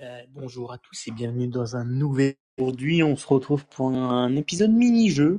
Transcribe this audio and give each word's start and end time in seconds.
Euh, 0.00 0.22
bonjour 0.34 0.72
à 0.72 0.78
tous 0.78 1.06
et 1.06 1.12
bienvenue 1.12 1.46
dans 1.46 1.76
un 1.76 1.84
nouvel. 1.84 2.34
Aujourd'hui, 2.58 3.04
on 3.04 3.14
se 3.14 3.28
retrouve 3.28 3.64
pour 3.66 3.90
un 3.90 4.34
épisode 4.34 4.72
mini-jeu. 4.72 5.38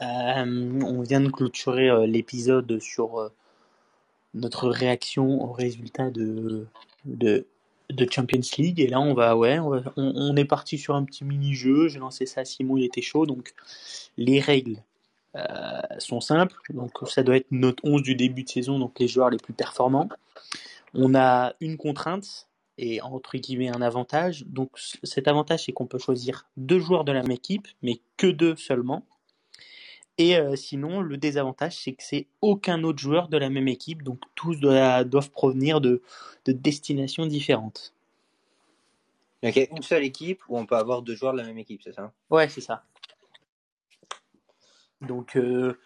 Euh, 0.00 0.80
on 0.82 1.02
vient 1.02 1.20
de 1.20 1.28
clôturer 1.28 1.90
euh, 1.90 2.06
l'épisode 2.06 2.78
sur 2.80 3.30
notre 4.32 4.70
réaction 4.70 5.42
au 5.44 5.52
résultat 5.52 6.10
de, 6.10 6.68
de, 7.04 7.44
Champions 8.10 8.40
League. 8.56 8.80
Et 8.80 8.86
là, 8.86 8.98
on 8.98 9.12
va, 9.12 9.36
ouais, 9.36 9.58
on, 9.60 10.36
est 10.36 10.46
parti 10.46 10.78
sur 10.78 10.94
un 10.94 11.04
petit 11.04 11.26
mini-jeu. 11.26 11.88
J'ai 11.88 11.98
lancé 11.98 12.24
ça 12.24 12.40
à 12.40 12.44
Simon, 12.46 12.78
il 12.78 12.84
était 12.84 13.02
chaud. 13.02 13.26
Donc, 13.26 13.52
les 14.16 14.40
règles 14.40 14.82
sont 15.98 16.22
simples. 16.22 16.56
Donc, 16.70 16.92
ça 17.08 17.22
doit 17.22 17.36
être 17.36 17.48
notre 17.50 17.84
11 17.84 18.02
du 18.02 18.14
début 18.14 18.44
de 18.44 18.48
saison, 18.48 18.78
donc 18.78 18.98
les 18.98 19.06
joueurs 19.06 19.28
les 19.28 19.36
plus 19.36 19.52
performants. 19.52 20.08
On 20.94 21.14
a 21.14 21.52
une 21.60 21.76
contrainte 21.76 22.48
et 22.80 23.02
entre 23.02 23.36
guillemets 23.36 23.68
un 23.68 23.82
avantage. 23.82 24.44
Donc 24.46 24.70
cet 25.04 25.28
avantage, 25.28 25.66
c'est 25.66 25.72
qu'on 25.72 25.86
peut 25.86 25.98
choisir 25.98 26.48
deux 26.56 26.80
joueurs 26.80 27.04
de 27.04 27.12
la 27.12 27.22
même 27.22 27.30
équipe, 27.30 27.68
mais 27.82 28.00
que 28.16 28.26
deux 28.26 28.56
seulement. 28.56 29.04
Et 30.16 30.36
euh, 30.36 30.56
sinon, 30.56 31.02
le 31.02 31.16
désavantage, 31.18 31.76
c'est 31.76 31.92
que 31.92 32.02
c'est 32.02 32.26
aucun 32.40 32.82
autre 32.82 32.98
joueur 32.98 33.28
de 33.28 33.36
la 33.36 33.50
même 33.50 33.68
équipe, 33.68 34.02
donc 34.02 34.20
tous 34.34 34.56
doivent, 34.56 35.04
doivent 35.04 35.30
provenir 35.30 35.80
de, 35.80 36.02
de 36.46 36.52
destinations 36.52 37.26
différentes. 37.26 37.94
Ok, 39.42 39.68
une 39.70 39.82
seule 39.82 40.04
équipe 40.04 40.42
où 40.48 40.58
on 40.58 40.66
peut 40.66 40.76
avoir 40.76 41.02
deux 41.02 41.14
joueurs 41.14 41.32
de 41.34 41.38
la 41.38 41.44
même 41.44 41.58
équipe, 41.58 41.82
c'est 41.82 41.92
ça? 41.92 42.12
Ouais, 42.30 42.48
c'est 42.48 42.60
ça. 42.60 42.84
Donc, 45.02 45.36
euh, 45.36 45.78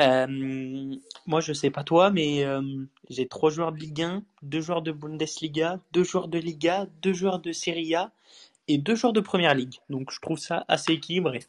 euh, 0.00 0.26
moi, 1.26 1.40
je 1.40 1.52
sais 1.52 1.70
pas 1.70 1.84
toi, 1.84 2.10
mais 2.10 2.44
euh, 2.44 2.62
j'ai 3.10 3.28
trois 3.28 3.50
joueurs 3.50 3.72
de 3.72 3.78
Ligue 3.78 4.02
1, 4.02 4.22
deux 4.42 4.60
joueurs 4.60 4.82
de 4.82 4.92
Bundesliga, 4.92 5.80
deux 5.92 6.04
joueurs 6.04 6.28
de 6.28 6.38
Liga, 6.38 6.86
deux 7.02 7.12
joueurs 7.12 7.38
de 7.38 7.52
Serie 7.52 7.94
A 7.94 8.12
et 8.68 8.78
deux 8.78 8.94
joueurs 8.94 9.12
de 9.12 9.20
Première 9.20 9.54
Ligue. 9.54 9.74
Donc, 9.90 10.10
je 10.10 10.20
trouve 10.20 10.38
ça 10.38 10.64
assez 10.68 10.92
équilibré. 10.94 11.40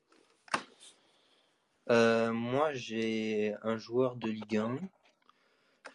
Moi, 1.90 2.74
j'ai 2.74 3.56
un 3.64 3.78
joueur 3.78 4.16
de 4.18 4.28
Ligue 4.30 4.58
1. 4.58 4.78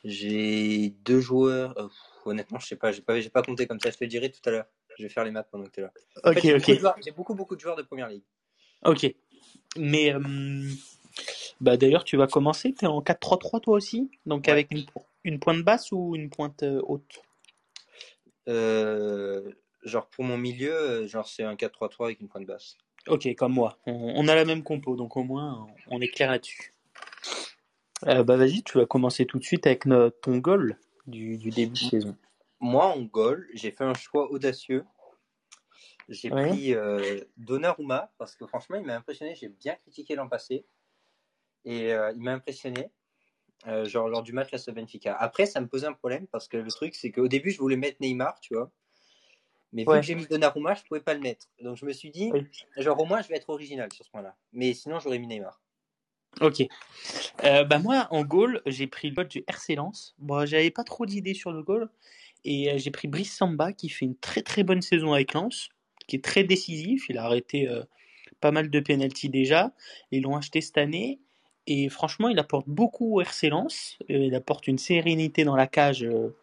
J'ai 0.05 0.91
deux 1.05 1.21
joueurs. 1.21 1.75
pff, 1.75 2.27
honnêtement, 2.27 2.59
je 2.59 2.67
sais 2.67 2.77
pas, 2.77 2.91
j'ai 2.93 3.03
pas, 3.03 3.21
j'ai 3.21 3.31
pas 3.31 3.43
compté 3.43 3.67
comme 3.67 3.79
ça. 3.79 3.91
Je 3.91 3.99
te 3.99 4.05
le 4.05 4.09
dirai 4.09 4.31
tout 4.31 4.41
à 4.47 4.51
l'heure. 4.51 4.67
Je 4.99 5.03
vais 5.05 5.09
faire 5.09 5.25
les 5.25 5.31
maths 5.31 5.49
pendant 5.51 5.65
que 5.65 5.71
tu 5.71 5.81
es 5.81 5.83
là. 5.85 5.93
En 6.25 6.31
Ok, 6.31 6.35
fait, 6.35 6.41
j'ai 6.41 6.55
ok. 6.55 6.61
beaucoup 6.61 6.73
de 6.75 6.79
joueurs- 6.81 6.97
j'ai 7.05 7.11
beaucoup, 7.13 7.35
beaucoup 7.35 7.57
de 7.57 7.61
joueurs 7.61 7.77
de 7.77 7.83
première 7.83 8.09
ligue. 8.09 8.25
Ok. 8.85 9.15
Mais, 9.77 10.13
euh, 10.13 10.21
bah 11.63 11.77
d'ailleurs, 11.79 12.05
tu 12.05 12.17
vas 12.17 12.27
commencer. 12.27 12.75
Tu 12.75 12.85
es 12.85 12.89
en 12.89 13.01
4-3-3 13.01 13.61
toi 13.61 13.75
aussi? 13.75 14.11
Donc, 14.27 14.47
Ouais. 14.47 14.53
avec 14.53 14.71
une, 14.73 14.85
une 15.25 15.39
pointe 15.41 15.63
basse 15.63 15.93
ou 15.93 16.15
une 16.15 16.29
pointe 16.29 16.63
euh, 16.63 16.83
haute? 16.85 17.23
Euh, 18.49 19.53
genre 19.85 20.09
pour 20.09 20.25
mon 20.25 20.37
milieu, 20.37 20.75
euh, 20.75 21.07
genre 21.09 21.27
c'est 21.29 21.45
un 21.45 21.55
4-3-3 21.55 22.07
avec 22.07 22.21
une 22.21 22.29
pointe 22.29 22.45
basse. 22.47 22.77
Ok, 23.09 23.33
comme 23.37 23.53
moi. 23.53 23.79
On, 23.87 23.93
on 24.17 24.29
a 24.29 24.35
la 24.35 24.45
même 24.45 24.63
compo, 24.63 24.97
donc 24.97 25.17
au 25.17 25.23
moins 25.23 25.67
on 25.89 26.01
est 26.01 26.09
clair 26.09 26.31
là-dessus. 26.31 26.75
Euh, 28.07 28.25
bah 28.25 28.37
vas-y, 28.37 28.63
tu 28.65 28.79
vas 28.79 28.87
commencer 28.87 29.27
tout 29.27 29.39
de 29.39 29.45
suite 29.45 29.67
avec 29.67 29.85
ton 30.23 30.39
goal 30.39 30.77
du, 31.07 31.39
du 31.39 31.51
début 31.51 31.73
de 31.73 31.79
saison. 31.79 32.17
Moi, 32.61 32.85
en 32.87 33.01
goal, 33.03 33.49
j'ai 33.55 33.71
fait 33.71 33.85
un 33.85 33.95
choix 33.95 34.31
audacieux. 34.31 34.85
J'ai 36.09 36.31
Ouais. 36.31 36.49
pris 36.49 36.75
euh, 36.75 37.21
Donnarumma 37.37 38.13
parce 38.19 38.35
que 38.35 38.47
franchement, 38.47 38.77
il 38.77 38.85
m'a 38.85 38.97
impressionné. 38.97 39.35
J'ai 39.37 39.49
bien 39.49 39.75
critiqué 39.77 40.17
l'an 40.17 40.29
passé 40.29 40.65
et 41.65 41.93
euh, 41.93 42.13
il 42.15 42.23
m'a 42.23 42.33
impressionné. 42.33 42.91
euh, 43.69 43.85
genre 43.85 44.09
lors 44.09 44.25
du 44.25 44.33
match 44.33 44.51
face 44.51 44.67
à 44.69 44.73
Benfica. 44.73 45.15
Après, 45.15 45.47
ça 45.47 45.61
me 45.61 45.69
posait 45.69 45.87
un 45.87 45.93
problème 45.93 46.27
parce 46.27 46.49
que 46.49 46.57
le 46.57 46.69
truc, 46.71 46.97
c'est 46.97 47.13
qu'au 47.13 47.29
début, 47.29 47.53
je 47.53 47.59
voulais 47.59 47.77
mettre 47.77 47.99
Neymar, 48.01 48.41
tu 48.41 48.55
vois. 48.55 48.73
Mais 49.73 49.85
vu 49.85 49.89
Ouais. 49.91 50.01
que 50.01 50.07
j'ai 50.07 50.17
mis 50.17 50.27
Donnarumma, 50.27 50.75
je 50.75 50.83
pouvais 50.83 51.01
pas 51.01 51.15
le 51.15 51.21
mettre. 51.21 51.47
Donc 51.61 51.77
je 51.77 51.87
me 51.87 51.93
suis 51.93 52.11
dit, 52.11 52.31
Oui. 52.33 52.45
genre 52.77 53.01
au 53.01 53.05
moins, 53.05 53.23
je 53.23 53.29
vais 53.29 53.37
être 53.37 53.51
original 53.51 53.93
sur 53.93 54.05
ce 54.05 54.11
point-là. 54.11 54.37
Mais 54.53 54.75
sinon, 54.75 54.99
j'aurais 54.99 55.19
mis 55.21 55.29
Neymar. 55.29 55.61
Ok. 56.41 56.63
Euh, 57.45 57.63
bah 57.65 57.79
moi, 57.79 58.09
en 58.11 58.25
goal, 58.25 58.63
j'ai 58.67 58.87
pris 58.89 59.09
le 59.11 59.15
goal 59.15 59.29
du 59.29 59.45
RC 59.47 59.77
Lens. 59.77 60.15
Bon, 60.19 60.45
j'avais 60.45 60.71
pas 60.73 60.83
trop 60.83 61.07
d'idées 61.07 61.35
sur 61.35 61.53
le 61.53 61.63
goal. 61.63 61.89
Et 62.45 62.77
j'ai 62.81 62.91
pris 62.91 63.07
Brice 63.07 63.37
Samba 63.37 63.73
qui 63.73 63.89
fait 63.89 64.07
une 64.07 64.17
très 64.17 64.43
très 64.43 64.65
bonne 64.65 64.83
saison 64.83 65.13
avec 65.13 65.35
Lens, 65.35 65.69
qui 66.09 66.17
est 66.17 66.25
très 66.25 66.43
décisif. 66.43 67.07
Il 67.09 67.17
a 67.19 67.25
arrêté 67.25 67.69
pas 68.41 68.51
mal 68.51 68.71
de 68.71 68.81
pénalties 68.81 69.29
déjà. 69.29 69.73
Ils 70.11 70.23
l'ont 70.23 70.37
acheté 70.37 70.61
cette 70.61 70.79
année. 70.79 71.21
Et 71.67 71.89
franchement, 71.89 72.29
il 72.29 72.39
apporte 72.39 72.69
beaucoup 72.69 73.17
au 73.17 73.21
RC 73.21 73.49
Lens. 73.51 73.99
Euh, 74.11 74.19
il 74.19 74.35
apporte 74.35 74.67
une 74.67 74.79
sérénité 74.79 75.45
dans 75.45 75.57
la 75.57 75.67
cage 75.67 76.03
euh, 76.03 76.35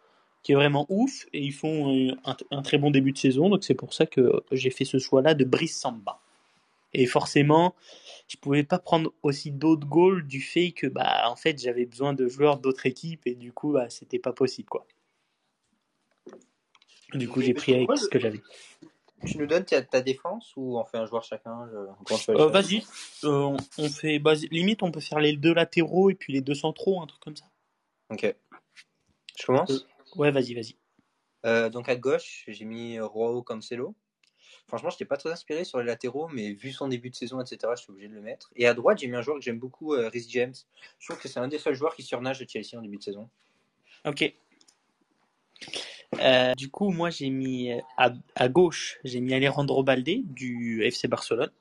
qui 0.43 0.53
est 0.53 0.55
vraiment 0.55 0.85
ouf. 0.89 1.25
Et 1.33 1.41
ils 1.41 1.53
font 1.53 1.93
euh, 1.93 2.15
un, 2.25 2.37
un 2.51 2.61
très 2.61 2.77
bon 2.77 2.91
début 2.91 3.11
de 3.11 3.17
saison. 3.17 3.49
Donc 3.49 3.63
c'est 3.63 3.75
pour 3.75 3.93
ça 3.93 4.05
que 4.05 4.43
j'ai 4.51 4.69
fait 4.69 4.85
ce 4.85 4.97
choix-là 4.97 5.33
de 5.33 5.43
Brice 5.43 5.77
Samba. 5.77 6.19
Et 6.93 7.05
forcément, 7.05 7.75
je 8.27 8.37
pouvais 8.37 8.63
pas 8.63 8.79
prendre 8.79 9.13
aussi 9.21 9.51
d'autres 9.51 9.87
goals 9.87 10.25
du 10.25 10.41
fait 10.41 10.71
que 10.71 10.87
bah 10.87 11.23
en 11.29 11.35
fait 11.35 11.59
j'avais 11.59 11.85
besoin 11.85 12.13
de 12.13 12.27
joueurs 12.27 12.59
d'autres 12.59 12.85
équipes 12.85 13.27
et 13.27 13.35
du 13.35 13.51
coup 13.51 13.73
bah, 13.73 13.89
c'était 13.89 14.19
pas 14.19 14.33
possible 14.33 14.69
quoi. 14.69 14.85
Du 17.13 17.27
coup 17.27 17.41
j'ai 17.41 17.53
pris 17.53 17.73
avec 17.73 17.89
ce 17.97 18.07
que 18.07 18.19
j'avais. 18.19 18.41
Tu 19.25 19.37
nous 19.37 19.47
donnes 19.47 19.65
ta, 19.65 19.81
ta 19.81 20.01
défense 20.01 20.53
ou 20.55 20.79
on 20.79 20.85
fait 20.85 20.97
un 20.97 21.05
joueur 21.05 21.23
chacun 21.23 21.67
je- 21.71 22.31
Euh, 22.31 22.47
vas-y, 22.47 22.83
Euh, 23.23 23.57
on- 23.77 23.89
fait 23.89 24.21
limite 24.51 24.81
on 24.83 24.91
peut 24.91 24.99
faire 25.01 25.19
les 25.19 25.35
deux 25.35 25.53
latéraux 25.53 26.09
et 26.09 26.15
puis 26.15 26.31
les 26.33 26.41
deux 26.41 26.55
centraux 26.55 27.01
un 27.01 27.07
truc 27.07 27.21
comme 27.21 27.35
ça. 27.35 27.45
Ok. 28.09 28.33
Je 29.37 29.45
commence? 29.45 29.71
Euh. 29.71 29.79
Ouais 30.15 30.31
vas-y 30.31 30.53
vas-y. 30.53 31.69
Donc 31.71 31.89
à 31.89 31.95
gauche, 31.95 32.45
j'ai 32.47 32.65
mis 32.65 32.99
Roao 32.99 33.41
Cancelo. 33.43 33.93
Franchement, 34.67 34.89
je 34.91 34.95
n'étais 34.95 35.05
pas 35.05 35.17
très 35.17 35.31
inspiré 35.31 35.63
sur 35.63 35.79
les 35.79 35.85
latéraux, 35.85 36.27
mais 36.27 36.51
vu 36.53 36.71
son 36.71 36.87
début 36.87 37.09
de 37.09 37.15
saison, 37.15 37.41
etc., 37.41 37.57
je 37.75 37.81
suis 37.81 37.91
obligé 37.91 38.07
de 38.07 38.13
le 38.13 38.21
mettre. 38.21 38.51
Et 38.55 38.67
à 38.67 38.73
droite, 38.75 38.99
j'ai 38.99 39.07
mis 39.07 39.15
un 39.15 39.21
joueur 39.21 39.37
que 39.37 39.43
j'aime 39.43 39.57
beaucoup, 39.59 39.89
Rhys 39.91 40.27
James. 40.29 40.53
Je 40.99 41.07
trouve 41.07 41.19
que 41.19 41.27
c'est 41.27 41.39
un 41.39 41.47
des 41.47 41.57
seuls 41.57 41.73
joueurs 41.75 41.95
qui 41.95 42.03
surnage 42.03 42.39
de 42.39 42.47
Chelsea 42.47 42.77
en 42.77 42.81
début 42.81 42.97
de 42.97 43.01
saison. 43.03 43.29
Ok. 44.05 44.31
Euh, 46.19 46.55
du 46.55 46.71
coup 46.71 46.89
moi 46.89 47.11
j'ai 47.11 47.29
mis 47.29 47.71
euh, 47.71 48.09
à, 48.35 48.49
gauche 48.49 48.97
j'ai 49.03 49.21
mis 49.21 49.31
Alejandro 49.35 49.83
Balde 49.83 50.09
du 50.23 50.83
FC 50.83 51.07
Barcelone. 51.07 51.51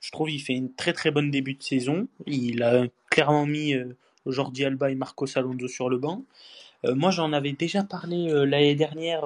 Je 0.00 0.10
trouve 0.10 0.30
il 0.30 0.40
fait 0.40 0.54
une 0.54 0.74
très 0.74 0.92
très 0.92 1.10
bonne 1.10 1.30
début 1.30 1.54
de 1.54 1.62
saison. 1.62 2.08
Il 2.26 2.62
a 2.62 2.86
clairement 3.10 3.46
mis 3.46 3.74
euh, 3.74 3.96
Jordi 4.26 4.64
Alba 4.64 4.90
et 4.90 4.94
Marcos 4.94 5.36
Alonso 5.36 5.68
sur 5.68 5.88
le 5.88 5.98
banc. 5.98 6.24
Moi, 6.86 7.10
j'en 7.10 7.32
avais 7.32 7.52
déjà 7.52 7.82
parlé 7.82 8.28
l'année 8.44 8.74
dernière 8.74 9.22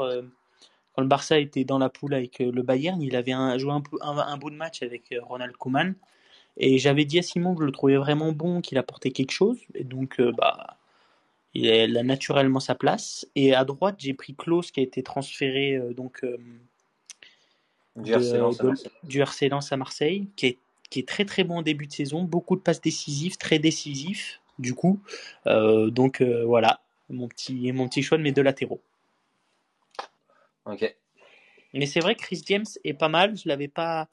quand 0.92 1.02
le 1.02 1.08
Barça 1.08 1.40
était 1.40 1.64
dans 1.64 1.78
la 1.78 1.88
poule 1.88 2.14
avec 2.14 2.38
le 2.38 2.62
Bayern. 2.62 3.02
Il 3.02 3.16
avait 3.16 3.34
joué 3.58 3.72
un, 3.72 3.82
un, 4.00 4.36
bout 4.36 4.50
de 4.50 4.54
match 4.54 4.84
avec 4.84 5.12
Ronald 5.22 5.56
Koeman. 5.56 5.96
Et 6.56 6.78
j'avais 6.78 7.04
dit 7.04 7.18
à 7.18 7.22
Simon 7.22 7.56
que 7.56 7.62
je 7.62 7.66
le 7.66 7.72
trouvais 7.72 7.96
vraiment 7.96 8.30
bon, 8.30 8.60
qu'il 8.60 8.78
apportait 8.78 9.10
quelque 9.10 9.32
chose. 9.32 9.58
Et 9.74 9.82
donc, 9.82 10.20
bah, 10.36 10.77
il 11.58 11.96
a, 11.96 12.02
naturellement 12.02 12.60
sa 12.60 12.74
place. 12.74 13.26
Et 13.34 13.54
à 13.54 13.64
droite, 13.64 13.96
j'ai 13.98 14.14
pris 14.14 14.34
Klaus 14.34 14.70
qui 14.70 14.80
a 14.80 14.82
été 14.82 15.02
transféré 15.02 15.76
euh, 15.76 15.92
donc, 15.92 16.22
euh, 16.24 16.36
Du 17.96 18.10
de- 18.10 18.16
RC 18.16 18.38
Lens 18.38 18.60
à 18.60 18.62
de- 18.62 18.68
Marseille. 18.68 18.92
du 19.04 19.20
RC 19.20 19.48
Lens 19.48 19.72
à 19.72 19.76
Marseille, 19.76 20.28
qui 20.36 20.46
est, 20.46 20.58
qui 20.90 21.00
est 21.00 21.08
très 21.08 21.24
très 21.24 21.44
bon 21.44 21.58
en 21.58 21.62
début 21.62 21.86
de 21.86 21.92
saison, 21.92 22.22
beaucoup 22.22 22.56
de 22.56 22.60
passes 22.60 22.80
décisives, 22.80 23.36
très 23.36 23.58
décisif 23.58 24.40
du 24.58 24.74
coup. 24.74 25.00
Euh, 25.46 25.90
donc 25.90 26.20
voilà, 26.22 26.80
mon 27.10 27.28
petit, 27.28 27.70
mon 27.72 27.88
petit 27.88 28.02
choix 28.02 28.18
de 28.18 28.22
mes 28.22 28.32
deux 28.32 28.42
latéraux. 28.42 28.80
Ok. 30.66 30.94
Mais 31.74 31.86
c'est 31.86 32.00
vrai 32.00 32.14
que 32.14 32.22
Chris 32.22 32.42
James 32.46 32.66
est 32.84 32.94
pas 32.94 33.08
mal, 33.08 33.36
je 33.36 33.48
l'avais 33.48 33.68
pas, 33.68 34.08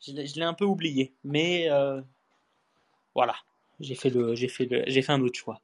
je 0.00 0.12
l'ai 0.12 0.42
un 0.42 0.54
peu 0.54 0.64
oublié, 0.64 1.12
mais 1.24 1.68
voilà, 3.14 3.36
j'ai 3.80 3.94
fait 3.94 4.10
le, 4.10 4.34
j'ai 4.34 4.48
fait 4.48 4.66
le, 4.66 4.84
j'ai 4.86 5.02
fait 5.02 5.12
un 5.12 5.20
autre 5.22 5.38
choix. 5.38 5.60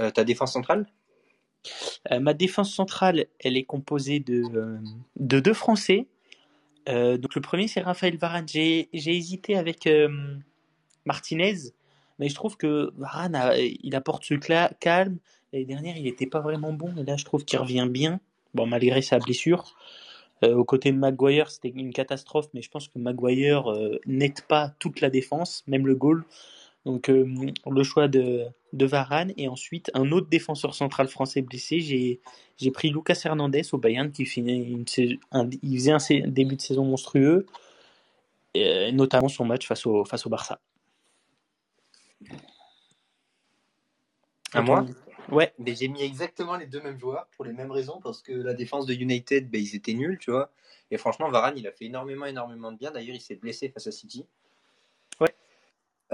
Euh, 0.00 0.10
ta 0.10 0.24
défense 0.24 0.52
centrale 0.52 0.86
Euh, 2.12 2.20
ma 2.20 2.34
défense 2.34 2.74
centrale, 2.74 3.26
elle 3.40 3.56
est 3.56 3.64
composée 3.64 4.20
de, 4.20 4.42
euh, 4.54 4.78
de 5.16 5.40
deux 5.40 5.54
Français. 5.54 6.06
Donc 6.86 7.34
le 7.34 7.40
premier, 7.40 7.66
c'est 7.66 7.80
Raphaël 7.80 8.18
Varane. 8.18 8.46
J'ai 8.46 8.90
hésité 8.92 9.56
avec 9.56 9.88
Martinez, 11.06 11.72
mais 12.18 12.28
je 12.28 12.34
trouve 12.34 12.58
que 12.58 12.92
Varane, 12.98 13.54
il 13.56 13.94
apporte 13.96 14.22
ce 14.24 14.34
calme. 14.34 15.16
L'année 15.54 15.64
dernière, 15.64 15.96
il 15.96 16.02
n'était 16.02 16.26
pas 16.26 16.40
vraiment 16.40 16.74
bon, 16.74 16.94
et 16.98 17.04
là, 17.04 17.16
je 17.16 17.24
trouve 17.24 17.46
qu'il 17.46 17.58
revient 17.58 17.88
bien, 17.90 18.20
bon, 18.52 18.66
malgré 18.66 19.00
sa 19.00 19.18
blessure. 19.18 19.74
Euh, 20.42 20.54
aux 20.54 20.64
côtés 20.64 20.92
de 20.92 20.98
Maguire, 20.98 21.50
c'était 21.50 21.70
une 21.70 21.94
catastrophe, 21.94 22.48
mais 22.52 22.60
je 22.60 22.68
pense 22.68 22.88
que 22.88 22.98
Maguire 22.98 23.64
n'aide 24.04 24.42
pas 24.42 24.74
toute 24.78 25.00
la 25.00 25.08
défense, 25.08 25.64
même 25.66 25.86
le 25.86 25.94
goal. 25.94 26.26
Donc 26.84 27.08
le 27.08 27.82
choix 27.82 28.08
de, 28.08 28.44
de 28.74 28.86
Varane 28.86 29.32
et 29.36 29.48
ensuite 29.48 29.90
un 29.94 30.12
autre 30.12 30.28
défenseur 30.28 30.74
central 30.74 31.08
français 31.08 31.42
blessé. 31.42 31.80
J'ai 31.80 32.20
j'ai 32.56 32.70
pris 32.70 32.90
Lucas 32.90 33.20
Hernandez 33.24 33.62
au 33.72 33.78
Bayern 33.78 34.12
qui 34.12 34.26
finit 34.26 34.56
une 34.56 34.86
sais- 34.86 35.18
un, 35.32 35.48
il 35.62 35.78
faisait 35.78 35.92
un 35.92 36.28
début 36.28 36.56
de 36.56 36.60
saison 36.60 36.84
monstrueux, 36.84 37.46
et, 38.54 38.92
notamment 38.92 39.28
son 39.28 39.44
match 39.44 39.66
face 39.66 39.86
au 39.86 40.04
face 40.04 40.26
au 40.26 40.30
Barça. 40.30 40.60
À 44.52 44.62
moi? 44.62 44.84
Ouais. 45.30 45.52
Mais 45.58 45.74
j'ai 45.74 45.88
mis 45.88 46.02
exactement 46.02 46.56
les 46.56 46.66
deux 46.66 46.82
mêmes 46.82 46.98
joueurs 46.98 47.26
pour 47.34 47.44
les 47.44 47.52
mêmes 47.52 47.70
raisons, 47.70 48.00
parce 48.02 48.22
que 48.22 48.32
la 48.32 48.54
défense 48.54 48.86
de 48.86 48.94
United, 48.94 49.50
ben, 49.50 49.60
ils 49.60 49.74
étaient 49.74 49.94
nuls, 49.94 50.18
tu 50.20 50.30
vois. 50.30 50.52
Et 50.90 50.98
franchement, 50.98 51.30
Varane, 51.30 51.56
il 51.56 51.66
a 51.66 51.72
fait 51.72 51.86
énormément, 51.86 52.26
énormément 52.26 52.70
de 52.70 52.76
bien. 52.76 52.90
D'ailleurs, 52.90 53.16
il 53.16 53.20
s'est 53.20 53.36
blessé 53.36 53.68
face 53.70 53.86
à 53.86 53.90
City. 53.90 54.26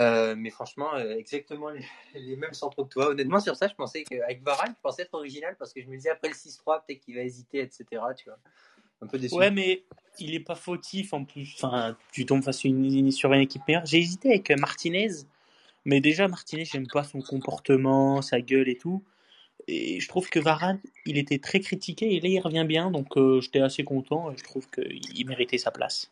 Euh, 0.00 0.34
mais 0.36 0.50
franchement, 0.50 0.94
euh, 0.94 1.16
exactement 1.16 1.68
les, 2.14 2.36
mêmes 2.36 2.54
centres 2.54 2.84
que 2.84 2.88
toi. 2.88 3.08
Honnêtement, 3.10 3.40
sur 3.40 3.56
ça, 3.56 3.68
je 3.68 3.74
pensais 3.74 4.04
qu'avec 4.04 4.42
Varane, 4.42 4.74
je 4.76 4.80
pensais 4.82 5.02
être 5.02 5.14
original 5.14 5.56
parce 5.58 5.72
que 5.72 5.82
je 5.82 5.86
me 5.86 5.96
disais 5.96 6.10
après 6.10 6.28
le 6.28 6.34
6-3, 6.34 6.82
peut-être 6.86 7.00
qu'il 7.00 7.14
va 7.16 7.22
hésiter, 7.22 7.60
etc. 7.60 7.84
Tu 8.16 8.24
vois. 8.24 8.38
Un 9.02 9.06
peu. 9.06 9.18
Ouais, 9.32 9.50
mais 9.50 9.84
il 10.18 10.34
est 10.34 10.40
pas 10.40 10.54
fautif 10.54 11.12
en 11.12 11.24
plus. 11.24 11.54
Enfin, 11.62 11.96
tu 12.12 12.24
tombes 12.26 12.42
face 12.42 12.64
une, 12.64 13.10
sur 13.10 13.32
une 13.32 13.40
équipe 13.40 13.62
meilleure. 13.66 13.86
J'ai 13.86 13.98
hésité 13.98 14.28
avec 14.30 14.50
Martinez, 14.52 15.08
mais 15.84 16.00
déjà 16.00 16.28
Martinez, 16.28 16.64
j'aime 16.64 16.86
pas 16.86 17.04
son 17.04 17.20
comportement, 17.20 18.22
sa 18.22 18.40
gueule 18.40 18.68
et 18.68 18.76
tout. 18.76 19.02
Et 19.68 20.00
je 20.00 20.08
trouve 20.08 20.28
que 20.30 20.40
Varane, 20.40 20.80
il 21.06 21.18
était 21.18 21.38
très 21.38 21.60
critiqué 21.60 22.14
et 22.14 22.20
là 22.20 22.28
il 22.28 22.40
revient 22.40 22.64
bien, 22.66 22.90
donc 22.90 23.16
euh, 23.16 23.40
j'étais 23.40 23.60
assez 23.60 23.84
content 23.84 24.32
et 24.32 24.36
je 24.36 24.42
trouve 24.42 24.66
qu'il 24.70 25.26
méritait 25.26 25.58
sa 25.58 25.70
place. 25.70 26.10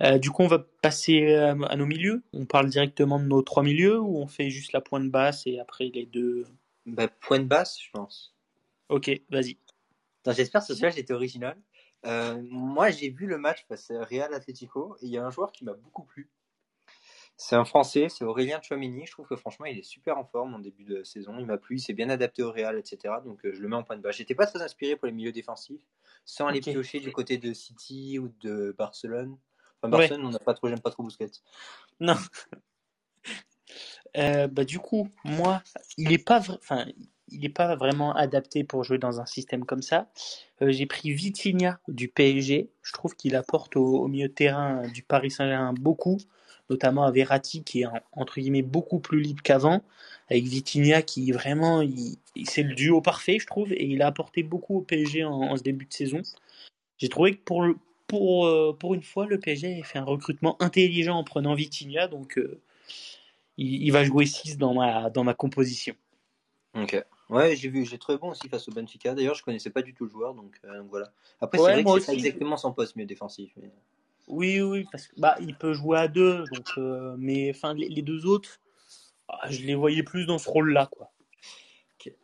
Euh, 0.00 0.18
du 0.18 0.30
coup, 0.30 0.42
on 0.42 0.48
va 0.48 0.64
passer 0.80 1.34
à, 1.34 1.50
à, 1.50 1.76
nos 1.76 1.86
milieux. 1.86 2.22
On 2.32 2.46
parle 2.46 2.68
directement 2.68 3.18
de 3.18 3.24
nos 3.24 3.42
trois 3.42 3.62
milieux 3.62 4.00
ou 4.00 4.18
on 4.18 4.26
fait 4.26 4.50
juste 4.50 4.72
la 4.72 4.80
pointe 4.80 5.10
basse 5.10 5.46
et 5.46 5.58
après 5.58 5.90
les 5.92 6.06
deux? 6.06 6.44
Bah, 6.86 7.08
Pointe 7.08 7.46
basse, 7.46 7.78
je 7.80 7.90
pense. 7.92 8.34
Ok, 8.88 9.10
vas-y. 9.30 9.56
J'espère 10.26 10.60
que 10.60 10.68
ce 10.68 10.74
soir 10.74 10.92
j'étais 10.92 11.12
original. 11.12 11.56
Euh, 12.04 12.40
moi, 12.50 12.90
j'ai 12.90 13.10
vu 13.10 13.26
le 13.26 13.38
match 13.38 13.64
face 13.68 13.90
à 13.90 14.04
Real 14.04 14.34
Atletico 14.34 14.96
et 15.00 15.06
il 15.06 15.10
y 15.10 15.18
a 15.18 15.24
un 15.24 15.30
joueur 15.30 15.52
qui 15.52 15.64
m'a 15.64 15.74
beaucoup 15.74 16.04
plu. 16.04 16.30
C'est 17.36 17.56
un 17.56 17.64
Français, 17.64 18.08
c'est 18.08 18.24
Aurélien 18.24 18.60
Chouamini. 18.60 19.06
Je 19.06 19.12
trouve 19.12 19.26
que 19.26 19.36
franchement, 19.36 19.66
il 19.66 19.78
est 19.78 19.82
super 19.82 20.18
en 20.18 20.24
forme 20.24 20.54
en 20.54 20.58
début 20.58 20.84
de 20.84 21.02
saison. 21.02 21.36
Il 21.38 21.46
m'a 21.46 21.58
plu, 21.58 21.76
il 21.76 21.80
s'est 21.80 21.92
bien 21.92 22.10
adapté 22.10 22.42
au 22.42 22.52
Real, 22.52 22.78
etc. 22.78 23.14
Donc 23.24 23.44
euh, 23.44 23.52
je 23.52 23.60
le 23.60 23.68
mets 23.68 23.76
en 23.76 23.82
point 23.82 23.96
de 23.96 24.02
bas. 24.02 24.10
J'étais 24.10 24.34
pas 24.34 24.46
très 24.46 24.62
inspiré 24.62 24.96
pour 24.96 25.06
les 25.06 25.12
milieux 25.12 25.32
défensifs, 25.32 25.80
sans 26.24 26.46
aller 26.46 26.60
piocher 26.60 27.00
du 27.00 27.10
côté 27.10 27.38
de 27.38 27.52
City 27.52 28.18
ou 28.18 28.28
de 28.40 28.74
Barcelone. 28.76 29.36
Enfin, 29.82 29.90
Barcelone, 29.98 30.26
on 30.26 30.30
n'a 30.30 30.38
pas 30.38 30.54
trop, 30.54 30.68
j'aime 30.68 30.80
pas 30.80 30.90
trop 30.90 31.02
Busquets. 31.02 31.26
Non. 32.00 32.14
Euh, 34.16 34.46
bah, 34.46 34.64
du 34.64 34.78
coup, 34.78 35.08
moi, 35.24 35.62
il 35.96 36.12
est 36.12 36.24
pas, 36.24 36.38
vra- 36.40 36.58
enfin, 36.58 36.86
il 37.28 37.44
est 37.44 37.48
pas 37.48 37.74
vraiment 37.76 38.14
adapté 38.14 38.62
pour 38.62 38.84
jouer 38.84 38.98
dans 38.98 39.20
un 39.20 39.26
système 39.26 39.64
comme 39.64 39.82
ça. 39.82 40.10
Euh, 40.60 40.70
j'ai 40.70 40.86
pris 40.86 41.12
Vitinha 41.12 41.80
du 41.88 42.08
PSG. 42.08 42.68
Je 42.82 42.92
trouve 42.92 43.16
qu'il 43.16 43.34
apporte 43.36 43.76
au, 43.76 44.00
au 44.02 44.08
milieu 44.08 44.28
de 44.28 44.32
terrain 44.34 44.86
du 44.88 45.02
Paris 45.02 45.30
Saint-Germain 45.30 45.72
beaucoup, 45.72 46.18
notamment 46.70 47.04
à 47.04 47.10
Verratti 47.10 47.64
qui 47.64 47.80
est 47.82 47.86
en- 47.86 48.00
entre 48.12 48.38
guillemets 48.40 48.62
beaucoup 48.62 48.98
plus 49.00 49.20
libre 49.20 49.42
qu'avant, 49.42 49.82
avec 50.30 50.44
Vitinha 50.44 51.02
qui 51.02 51.32
vraiment, 51.32 51.80
il- 51.80 52.18
c'est 52.44 52.62
le 52.62 52.74
duo 52.74 53.00
parfait, 53.00 53.38
je 53.40 53.46
trouve, 53.46 53.72
et 53.72 53.86
il 53.86 54.02
a 54.02 54.06
apporté 54.08 54.42
beaucoup 54.42 54.76
au 54.76 54.80
PSG 54.82 55.24
en, 55.24 55.32
en 55.32 55.56
ce 55.56 55.62
début 55.62 55.86
de 55.86 55.92
saison. 55.92 56.20
J'ai 56.98 57.08
trouvé 57.08 57.34
que 57.36 57.42
pour 57.42 57.62
le, 57.62 57.76
pour, 58.12 58.46
euh, 58.46 58.76
pour 58.78 58.92
une 58.92 59.02
fois, 59.02 59.24
le 59.24 59.40
PSG 59.40 59.80
a 59.80 59.84
fait 59.84 59.98
un 59.98 60.04
recrutement 60.04 60.60
intelligent 60.60 61.16
en 61.16 61.24
prenant 61.24 61.54
Vitinha, 61.54 62.08
donc 62.08 62.36
euh, 62.36 62.60
il, 63.56 63.84
il 63.84 63.90
va 63.90 64.04
jouer 64.04 64.26
6 64.26 64.58
dans 64.58 64.74
ma, 64.74 65.08
dans 65.08 65.24
ma 65.24 65.32
composition. 65.32 65.94
Ok. 66.74 67.02
Ouais, 67.30 67.56
j'ai 67.56 67.70
vu, 67.70 67.86
j'ai 67.86 67.96
trouvé 67.96 68.18
bon 68.18 68.32
aussi 68.32 68.50
face 68.50 68.68
au 68.68 68.72
Benfica. 68.72 69.14
D'ailleurs, 69.14 69.34
je 69.34 69.42
connaissais 69.42 69.70
pas 69.70 69.80
du 69.80 69.94
tout 69.94 70.04
le 70.04 70.10
joueur, 70.10 70.34
donc, 70.34 70.60
euh, 70.66 70.80
donc 70.80 70.90
voilà. 70.90 71.10
Après, 71.40 71.56
Ouais, 71.56 71.64
c'est 71.64 71.72
vrai 71.72 71.84
que 71.84 72.00
c'est 72.00 72.06
pas 72.06 72.12
exactement 72.12 72.58
son 72.58 72.74
poste 72.74 72.96
milieu 72.96 73.06
défensif. 73.06 73.50
mais- 73.56 73.70
Oui, 74.28 74.60
oui, 74.60 74.86
parce 74.92 75.06
que 75.06 75.18
bah, 75.18 75.36
il 75.40 75.54
peut 75.56 75.72
jouer 75.72 75.98
à 75.98 76.08
deux, 76.08 76.44
donc, 76.48 76.68
mais 77.16 77.48
enfin, 77.48 77.72
les, 77.72 77.88
les 77.88 78.02
deux 78.02 78.26
autres, 78.26 78.60
ah, 79.28 79.50
je 79.50 79.62
les 79.62 79.74
voyais 79.74 80.02
plus 80.02 80.26
dans 80.26 80.36
ce 80.36 80.50
rôle-là, 80.50 80.90
quoi. 80.92 81.10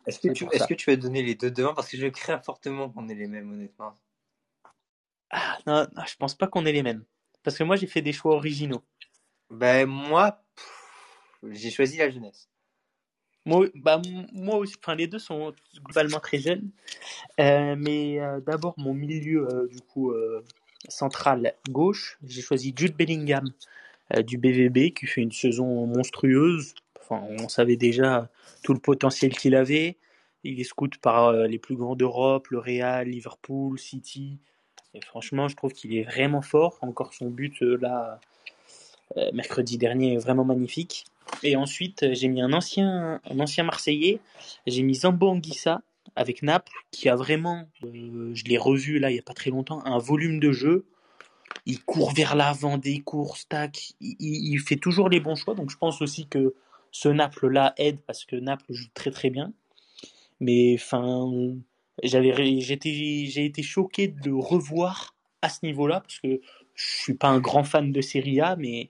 Est-ce 0.05 0.19
que, 0.19 0.27
que 0.67 0.73
tu 0.75 0.91
vas 0.91 0.95
donner 0.97 1.23
les 1.23 1.33
deux 1.33 1.49
devant? 1.49 1.73
Parce 1.73 1.89
que 1.89 1.97
je 1.97 2.05
crains 2.07 2.39
fortement 2.39 2.89
qu'on 2.91 3.09
ait 3.09 3.15
les 3.15 3.27
mêmes, 3.27 3.51
honnêtement. 3.51 3.97
Ah, 5.31 5.57
non, 5.67 5.87
non, 5.95 6.03
je 6.07 6.15
pense 6.15 6.35
pas 6.35 6.47
qu'on 6.47 6.65
ait 6.65 6.71
les 6.71 6.83
mêmes. 6.83 7.03
Parce 7.43 7.57
que 7.57 7.63
moi, 7.63 7.75
j'ai 7.75 7.87
fait 7.87 8.01
des 8.01 8.13
choix 8.13 8.35
originaux. 8.35 8.83
Ben, 9.49 9.87
moi, 9.87 10.43
j'ai 11.43 11.71
choisi 11.71 11.97
la 11.97 12.09
jeunesse. 12.09 12.49
Moi, 13.45 13.67
bah, 13.75 14.01
moi 14.33 14.57
aussi, 14.57 14.75
enfin, 14.81 14.95
les 14.95 15.07
deux 15.07 15.19
sont 15.19 15.53
globalement 15.83 16.19
très 16.19 16.39
jeunes. 16.39 16.69
Euh, 17.39 17.75
mais 17.77 18.19
euh, 18.19 18.39
d'abord, 18.41 18.75
mon 18.77 18.93
milieu, 18.93 19.47
euh, 19.47 19.67
du 19.67 19.81
coup, 19.81 20.13
central 20.87 21.53
gauche, 21.69 22.17
j'ai 22.23 22.41
choisi 22.41 22.73
Jude 22.75 22.95
Bellingham 22.95 23.49
du 24.25 24.37
BVB 24.37 24.93
qui 24.93 25.05
fait 25.05 25.21
une 25.21 25.31
saison 25.31 25.85
monstrueuse. 25.85 26.73
Enfin, 26.99 27.23
on 27.39 27.47
savait 27.47 27.77
déjà 27.77 28.29
tout 28.63 28.73
le 28.73 28.79
potentiel 28.79 29.35
qu'il 29.35 29.55
avait. 29.55 29.97
Il 30.43 30.59
est 30.59 30.63
scout 30.63 30.97
par 30.97 31.33
les 31.33 31.59
plus 31.59 31.75
grands 31.75 31.95
d'Europe, 31.95 32.47
le 32.49 32.59
Real, 32.59 33.07
Liverpool, 33.07 33.77
City. 33.77 34.39
Franchement, 35.05 35.47
je 35.47 35.55
trouve 35.55 35.73
qu'il 35.73 35.95
est 35.95 36.03
vraiment 36.03 36.41
fort. 36.41 36.77
Encore 36.81 37.13
son 37.13 37.29
but 37.29 37.61
euh, 37.61 37.77
là, 37.77 38.19
euh, 39.17 39.29
mercredi 39.33 39.77
dernier, 39.77 40.17
vraiment 40.17 40.45
magnifique. 40.45 41.05
Et 41.43 41.55
ensuite, 41.55 42.03
euh, 42.03 42.13
j'ai 42.13 42.27
mis 42.27 42.41
un 42.41 42.53
ancien, 42.53 43.21
Marseillais. 43.63 44.19
J'ai 44.65 44.81
mis 44.81 44.95
Zambo 44.95 45.29
Anguissa 45.29 45.81
avec 46.15 46.41
Naples, 46.41 46.73
qui 46.91 47.07
a 47.07 47.15
vraiment, 47.15 47.67
je 47.83 48.43
l'ai 48.45 48.57
revu 48.57 48.97
là 48.99 49.11
il 49.11 49.13
n'y 49.13 49.19
a 49.19 49.23
pas 49.23 49.33
très 49.35 49.51
longtemps, 49.51 49.85
un 49.85 49.99
volume 49.99 50.39
de 50.39 50.51
jeu. 50.51 50.85
Il 51.65 51.83
court 51.83 52.13
vers 52.13 52.35
l'avant 52.35 52.77
des 52.77 52.99
courses, 53.01 53.47
tac. 53.47 53.91
Il, 54.01 54.15
il- 54.19 54.53
il 54.53 54.59
fait 54.59 54.75
toujours 54.75 55.07
les 55.09 55.19
bons 55.19 55.35
choix. 55.35 55.53
Donc 55.53 55.69
je 55.69 55.77
pense 55.77 56.01
aussi 56.01 56.25
que 56.27 56.55
ce 56.91 57.09
Naples-là 57.09 57.73
aide 57.77 57.99
parce 58.07 58.25
que 58.25 58.35
Naples 58.35 58.73
joue 58.73 58.87
très 58.95 59.11
très 59.11 59.29
bien. 59.29 59.53
Mais 60.39 60.75
enfin, 60.75 61.29
j'avais, 62.03 62.59
j'étais, 62.59 63.25
j'ai 63.25 63.45
été 63.45 63.63
choqué 63.63 64.07
de 64.07 64.29
le 64.29 64.35
revoir 64.35 65.15
à 65.41 65.49
ce 65.49 65.65
niveau-là 65.65 66.01
parce 66.01 66.19
que 66.19 66.41
je 66.75 66.85
suis 66.85 67.13
pas 67.13 67.27
un 67.27 67.39
grand 67.39 67.63
fan 67.63 67.91
de 67.91 68.01
Serie 68.01 68.41
A, 68.41 68.55
mais 68.55 68.89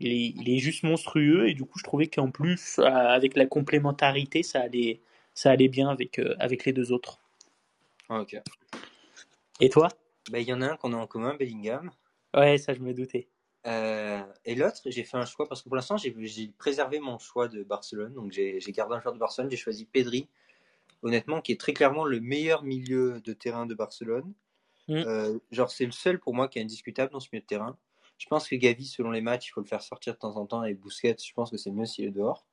il 0.00 0.12
est, 0.12 0.34
il 0.36 0.50
est 0.50 0.58
juste 0.58 0.82
monstrueux 0.82 1.48
et 1.48 1.54
du 1.54 1.64
coup 1.64 1.78
je 1.78 1.84
trouvais 1.84 2.06
qu'en 2.06 2.30
plus 2.30 2.78
euh, 2.78 2.84
avec 2.84 3.36
la 3.36 3.46
complémentarité 3.46 4.42
ça 4.42 4.60
allait, 4.60 5.00
ça 5.34 5.50
allait 5.50 5.68
bien 5.68 5.88
avec, 5.88 6.18
euh, 6.18 6.34
avec 6.38 6.64
les 6.64 6.72
deux 6.72 6.92
autres. 6.92 7.18
Ah, 8.08 8.20
ok. 8.20 8.40
Et 9.60 9.68
toi? 9.68 9.88
Ben, 10.30 10.38
il 10.38 10.48
y 10.48 10.52
en 10.52 10.62
a 10.62 10.72
un 10.72 10.76
qu'on 10.76 10.92
a 10.92 10.96
en 10.96 11.06
commun, 11.06 11.34
Bellingham. 11.34 11.90
Ouais, 12.34 12.58
ça 12.58 12.74
je 12.74 12.80
me 12.80 12.92
doutais. 12.94 13.28
Euh, 13.66 14.22
et 14.44 14.54
l'autre, 14.54 14.80
j'ai 14.86 15.04
fait 15.04 15.16
un 15.16 15.26
choix 15.26 15.48
parce 15.48 15.62
que 15.62 15.68
pour 15.68 15.76
l'instant, 15.76 15.96
j'ai 15.96 16.14
j'ai 16.26 16.48
préservé 16.58 17.00
mon 17.00 17.18
choix 17.18 17.48
de 17.48 17.62
Barcelone. 17.62 18.14
Donc, 18.14 18.32
j'ai 18.32 18.60
j'ai 18.60 18.72
gardé 18.72 18.94
un 18.94 19.00
joueur 19.00 19.14
de 19.14 19.18
Barcelone. 19.18 19.50
J'ai 19.50 19.56
choisi 19.56 19.84
Pedri, 19.84 20.28
honnêtement, 21.02 21.40
qui 21.40 21.52
est 21.52 21.60
très 21.60 21.72
clairement 21.72 22.04
le 22.04 22.20
meilleur 22.20 22.62
milieu 22.62 23.20
de 23.20 23.32
terrain 23.32 23.66
de 23.66 23.74
Barcelone. 23.74 24.32
Mm. 24.88 24.94
Euh, 24.94 25.38
genre, 25.50 25.70
c'est 25.70 25.86
le 25.86 25.92
seul 25.92 26.18
pour 26.18 26.34
moi 26.34 26.48
qui 26.48 26.58
est 26.58 26.62
indiscutable 26.62 27.12
dans 27.12 27.20
ce 27.20 27.28
milieu 27.32 27.42
de 27.42 27.46
terrain. 27.46 27.76
Je 28.18 28.26
pense 28.26 28.48
que 28.48 28.56
Gavi, 28.56 28.84
selon 28.86 29.12
les 29.12 29.20
matchs, 29.20 29.48
il 29.48 29.50
faut 29.50 29.60
le 29.60 29.66
faire 29.66 29.82
sortir 29.82 30.14
de 30.14 30.18
temps 30.18 30.36
en 30.36 30.46
temps. 30.46 30.64
Et 30.64 30.74
Busquets, 30.74 31.14
je 31.24 31.32
pense 31.34 31.50
que 31.52 31.56
c'est 31.56 31.70
mieux 31.70 31.84
s'il 31.86 32.06
est 32.06 32.10
dehors. 32.10 32.44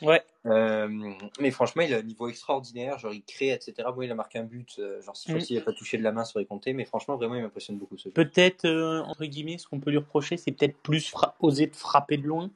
Ouais. 0.00 0.22
Euh, 0.46 0.86
mais 1.40 1.50
franchement, 1.50 1.82
il 1.82 1.92
a 1.92 1.96
un 1.98 2.02
niveau 2.02 2.28
extraordinaire. 2.28 2.98
Genre, 2.98 3.12
il 3.12 3.24
crée, 3.24 3.48
etc. 3.50 3.74
Bon, 3.92 4.02
il 4.02 4.10
a 4.12 4.14
marqué 4.14 4.38
un 4.38 4.44
but. 4.44 4.76
euh, 4.78 5.02
genre, 5.02 5.16
si 5.16 5.32
Mm. 5.32 5.40
s'il 5.40 5.56
n'a 5.56 5.62
pas 5.64 5.72
touché 5.72 5.98
de 5.98 6.04
la 6.04 6.12
main, 6.12 6.24
ça 6.24 6.34
aurait 6.36 6.44
compté. 6.46 6.72
Mais 6.72 6.84
franchement, 6.84 7.16
vraiment, 7.16 7.34
il 7.34 7.42
m'impressionne 7.42 7.78
beaucoup. 7.78 7.96
Peut-être, 8.14 8.64
euh, 8.64 9.00
entre 9.02 9.24
guillemets, 9.24 9.58
ce 9.58 9.66
qu'on 9.66 9.80
peut 9.80 9.90
lui 9.90 9.98
reprocher, 9.98 10.36
c'est 10.36 10.52
peut-être 10.52 10.76
plus 10.82 11.08
fra- 11.08 11.34
oser 11.40 11.66
de 11.66 11.74
frapper 11.74 12.16
de 12.16 12.26
loin. 12.28 12.48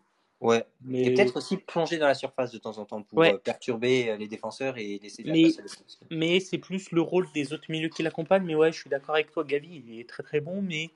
Ouais. 0.42 0.64
Mais, 0.84 1.02
Et 1.04 1.14
peut-être 1.14 1.36
aussi 1.36 1.56
plonger 1.56 1.98
dans 1.98 2.08
la 2.08 2.14
surface 2.14 2.50
de 2.50 2.58
temps 2.58 2.76
en 2.78 2.84
temps 2.84 3.02
pour 3.02 3.16
Ouais. 3.18 3.32
euh, 3.32 3.38
perturber 3.38 4.10
euh, 4.10 4.16
les 4.16 4.26
défenseurs 4.26 4.76
et 4.76 4.98
laisser 5.00 5.22
la 5.22 5.32
Mais- 5.32 5.52
place 5.52 5.78
à 5.78 6.04
mais 6.10 6.40
c'est 6.40 6.58
plus 6.58 6.90
le 6.90 7.00
rôle 7.00 7.28
des 7.32 7.52
autres 7.52 7.70
milieux 7.70 7.88
qui 7.88 8.02
l'accompagnent. 8.02 8.44
Mais 8.44 8.56
ouais, 8.56 8.72
je 8.72 8.80
suis 8.80 8.90
d'accord 8.90 9.14
avec 9.14 9.30
toi, 9.30 9.44
Gavi, 9.44 9.84
il 9.86 10.00
est 10.00 10.08
très 10.08 10.24
très 10.24 10.40
bon. 10.40 10.60
Mais 10.60 10.90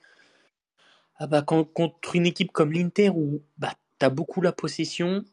ah 1.18 1.28
bah, 1.28 1.42
quand- 1.42 1.62
contre 1.64 2.16
une 2.16 2.26
équipe 2.26 2.50
comme 2.50 2.72
l'Inter 2.72 3.10
où 3.10 3.40
bah, 3.56 3.72
tu 4.00 4.04
as 4.04 4.10
beaucoup 4.10 4.40
la 4.40 4.50
possession, 4.50 5.24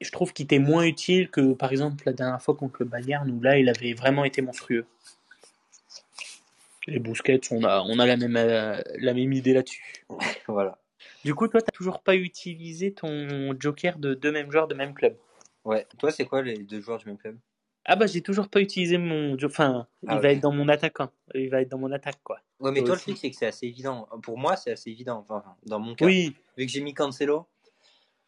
je 0.00 0.10
trouve 0.10 0.32
qu'il 0.32 0.44
était 0.44 0.58
moins 0.58 0.84
utile 0.84 1.28
que 1.30 1.52
par 1.52 1.70
exemple 1.70 2.02
la 2.06 2.14
dernière 2.14 2.40
fois 2.40 2.54
contre 2.56 2.76
le 2.80 2.86
Bayern 2.86 3.30
où 3.30 3.42
là 3.42 3.58
il 3.58 3.68
avait 3.68 3.92
vraiment 3.92 4.24
été 4.24 4.40
monstrueux. 4.40 4.86
Les 6.86 6.98
Busquets, 6.98 7.40
on 7.50 7.62
a, 7.62 7.82
on 7.82 7.98
a 7.98 8.06
la, 8.06 8.16
même, 8.16 8.36
euh, 8.36 8.80
la 8.96 9.12
même 9.12 9.32
idée 9.34 9.52
là-dessus. 9.52 10.06
Voilà. 10.48 10.78
Du 11.24 11.34
coup, 11.34 11.48
toi, 11.48 11.60
t'as 11.60 11.72
toujours 11.72 12.02
pas 12.02 12.16
utilisé 12.16 12.92
ton 12.94 13.54
joker 13.58 13.98
de 13.98 14.14
deux 14.14 14.32
mêmes 14.32 14.50
joueurs 14.50 14.68
de 14.68 14.74
même 14.74 14.94
club? 14.94 15.16
Ouais. 15.64 15.86
Toi, 15.98 16.10
c'est 16.10 16.24
quoi 16.24 16.42
les 16.42 16.58
deux 16.58 16.80
joueurs 16.80 16.98
du 16.98 17.06
même 17.06 17.18
club? 17.18 17.38
Ah 17.86 17.96
bah 17.96 18.06
j'ai 18.06 18.20
toujours 18.22 18.48
pas 18.48 18.60
utilisé 18.60 18.98
mon... 18.98 19.36
Enfin, 19.42 19.86
Ah, 20.06 20.14
il 20.16 20.20
va 20.20 20.28
ok. 20.30 20.36
être 20.36 20.40
dans 20.40 20.52
mon 20.52 20.68
attaquant. 20.68 21.10
Il 21.34 21.48
va 21.50 21.62
être 21.62 21.68
dans 21.70 21.78
mon 21.78 21.90
attaque, 21.92 22.20
quoi. 22.22 22.40
Ouais, 22.60 22.70
mais 22.72 22.80
Toi 22.80 22.88
toi, 22.88 22.94
le 22.96 23.00
truc, 23.00 23.16
c'est 23.18 23.30
que 23.30 23.36
c'est 23.36 23.46
assez 23.46 23.66
évident. 23.66 24.06
Pour 24.22 24.38
moi, 24.38 24.56
c'est 24.56 24.70
assez 24.70 24.90
évident. 24.90 25.24
Enfin, 25.28 25.42
dans 25.66 25.80
mon 25.80 25.94
cas. 25.94 26.04
Oui, 26.04 26.36
Vu 26.56 26.66
que 26.66 26.72
j'ai 26.72 26.80
mis 26.80 26.94
Cancelo. 26.94 27.46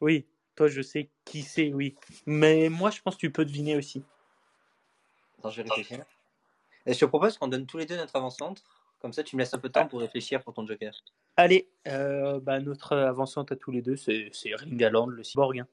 oui. 0.00 0.26
Toi, 0.54 0.68
je 0.68 0.82
sais 0.82 1.08
qui 1.24 1.40
c'est, 1.40 1.72
oui. 1.72 1.96
Mais 2.26 2.68
moi, 2.68 2.90
je 2.90 3.00
pense 3.00 3.14
que 3.14 3.20
tu 3.20 3.30
peux 3.32 3.46
deviner 3.46 3.74
aussi. 3.74 4.04
Attends, 5.38 5.48
je 5.48 5.62
vais 5.62 5.68
réfléchir. 5.68 6.04
Et 6.84 6.92
je 6.92 6.98
te 6.98 7.04
propose 7.06 7.38
qu'on 7.38 7.48
donne 7.48 7.64
tous 7.66 7.78
les 7.78 7.86
deux 7.86 7.96
notre 7.96 8.14
avant-centre. 8.16 8.81
Comme 9.02 9.12
ça, 9.12 9.22
tu 9.24 9.34
me 9.36 9.40
laisses 9.42 9.52
un 9.52 9.58
peu 9.58 9.68
de 9.68 9.72
temps 9.72 9.86
pour 9.88 10.00
réfléchir 10.00 10.42
pour 10.42 10.54
ton 10.54 10.64
joker. 10.66 10.94
Allez, 11.36 11.68
euh, 11.88 12.38
bah, 12.40 12.60
notre 12.60 12.96
avançante 12.96 13.50
à 13.52 13.56
tous 13.56 13.72
les 13.72 13.82
deux, 13.82 13.96
c'est 13.96 14.30
Haaland, 14.80 15.06
le 15.06 15.24
cyborg. 15.24 15.58
hein. 15.58 15.66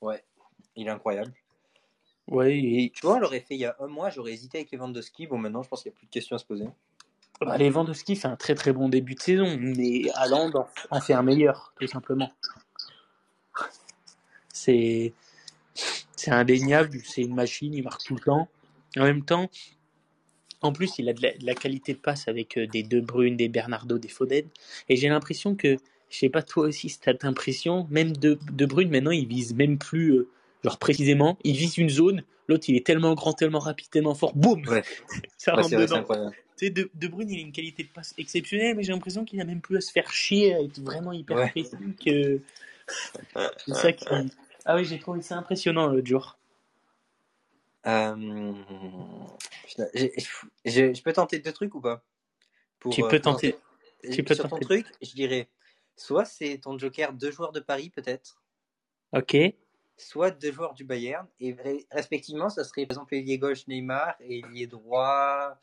Ouais. 0.00 0.24
Il 0.74 0.86
est 0.88 0.90
incroyable. 0.90 1.32
Ouais, 2.28 2.56
et 2.58 2.90
Tu 2.94 3.04
vois, 3.04 3.16
on 3.16 3.18
l'aurait 3.18 3.40
fait 3.40 3.54
il 3.56 3.60
y 3.60 3.66
a 3.66 3.76
un 3.78 3.88
mois, 3.88 4.08
j'aurais 4.08 4.32
hésité 4.32 4.58
avec 4.58 4.72
Lewandowski. 4.72 5.26
Bon, 5.26 5.36
maintenant, 5.36 5.62
je 5.62 5.68
pense 5.68 5.82
qu'il 5.82 5.90
n'y 5.90 5.96
a 5.96 5.98
plus 5.98 6.06
de 6.06 6.10
questions 6.12 6.34
à 6.34 6.38
se 6.38 6.46
poser. 6.46 6.66
bah, 7.42 7.58
Lewandowski 7.58 8.16
fait 8.16 8.28
un 8.28 8.36
très 8.36 8.54
très 8.54 8.72
bon 8.72 8.88
début 8.88 9.14
de 9.16 9.20
saison, 9.20 9.56
mais 9.58 10.08
Haaland 10.14 10.50
en- 10.90 11.00
fait 11.00 11.12
un 11.12 11.22
meilleur, 11.22 11.74
tout 11.78 11.86
simplement. 11.86 12.30
C'est 14.48 15.12
c'est 16.16 16.30
indéniable, 16.30 17.00
c'est 17.04 17.22
une 17.22 17.34
machine, 17.34 17.74
il 17.74 17.82
marque 17.82 18.04
tout 18.04 18.14
le 18.14 18.20
temps. 18.20 18.48
En 18.96 19.02
même 19.04 19.24
temps, 19.24 19.50
en 20.62 20.72
plus, 20.72 20.98
il 20.98 21.08
a 21.08 21.12
de 21.12 21.22
la, 21.22 21.32
de 21.36 21.44
la 21.44 21.54
qualité 21.54 21.92
de 21.92 21.98
passe 21.98 22.28
avec 22.28 22.56
euh, 22.56 22.66
des 22.66 22.82
De 22.82 23.00
Bruyne, 23.00 23.36
des 23.36 23.48
Bernardo, 23.48 23.98
des 23.98 24.08
Foden. 24.08 24.44
Et 24.88 24.96
j'ai 24.96 25.08
l'impression 25.08 25.54
que, 25.54 25.76
je 26.10 26.16
sais 26.18 26.28
pas 26.28 26.42
toi 26.42 26.64
aussi, 26.68 26.88
cette 26.88 27.24
impression, 27.24 27.86
même 27.90 28.12
De, 28.16 28.38
de 28.52 28.66
Bruyne 28.66 28.90
maintenant, 28.90 29.10
il 29.10 29.26
vise 29.26 29.54
même 29.54 29.78
plus, 29.78 30.12
euh, 30.12 30.28
genre 30.64 30.78
précisément, 30.78 31.36
il 31.44 31.56
vise 31.56 31.78
une 31.78 31.90
zone, 31.90 32.22
l'autre 32.48 32.64
il 32.68 32.76
est 32.76 32.86
tellement 32.86 33.14
grand, 33.14 33.32
tellement 33.32 33.58
rapide, 33.58 33.88
tellement 33.90 34.14
fort, 34.14 34.34
boum 34.34 34.62
Ouais. 34.68 34.82
Ça 35.38 35.54
Ouais, 35.54 35.62
rentre 35.62 35.76
dedans. 35.76 35.96
incroyable. 35.96 36.36
Tu 36.56 36.66
sais, 36.66 36.70
de, 36.70 36.90
de 36.94 37.08
Bruyne, 37.08 37.30
il 37.30 37.38
a 37.38 37.40
une 37.40 37.50
qualité 37.52 37.82
de 37.82 37.88
passe 37.88 38.14
exceptionnelle, 38.18 38.76
mais 38.76 38.82
j'ai 38.84 38.92
l'impression 38.92 39.24
qu'il 39.24 39.40
a 39.40 39.44
même 39.44 39.60
plus 39.60 39.78
à 39.78 39.80
se 39.80 39.90
faire 39.90 40.12
chier, 40.12 40.54
à 40.54 40.60
être 40.60 40.78
vraiment 40.80 41.12
hyper 41.12 41.36
Ouais. 41.38 41.50
précis 41.50 41.76
que. 42.04 42.40
C'est 43.66 43.74
ça 43.74 43.92
qui. 43.92 44.06
Ah 44.64 44.76
oui, 44.76 44.84
j'ai 44.84 44.98
trouvé 45.00 45.22
ça 45.22 45.36
impressionnant 45.36 45.88
l'autre 45.88 46.06
jour. 46.06 46.38
Euh, 47.86 48.52
putain, 49.66 49.86
je 50.64 51.02
peux 51.02 51.12
tenter 51.12 51.38
deux 51.40 51.52
trucs 51.52 51.74
ou 51.74 51.80
pas 51.80 52.04
Pour, 52.78 52.94
Tu 52.94 53.02
euh, 53.02 53.08
peux 53.08 53.20
tenter. 53.20 53.52
lancer- 54.02 54.12
tu 54.12 54.22
peux 54.24 54.34
Sur 54.34 54.44
ton 54.44 54.50
tenter. 54.50 54.64
truc, 54.64 54.86
je 55.00 55.12
dirais 55.14 55.48
soit 55.96 56.24
c'est 56.24 56.58
ton 56.58 56.78
joker 56.78 57.12
deux 57.12 57.30
joueurs 57.30 57.52
de 57.52 57.60
Paris 57.60 57.90
peut-être, 57.90 58.40
Ok. 59.12 59.36
soit 59.96 60.30
deux 60.30 60.52
joueurs 60.52 60.74
du 60.74 60.84
Bayern, 60.84 61.26
et 61.40 61.56
respectivement, 61.90 62.48
ça 62.48 62.64
serait 62.64 62.86
par 62.86 62.94
exemple 62.94 63.14
ailier 63.14 63.38
gauche 63.38 63.66
Neymar 63.68 64.14
et 64.20 64.40
ailier 64.40 64.66
droit. 64.66 65.58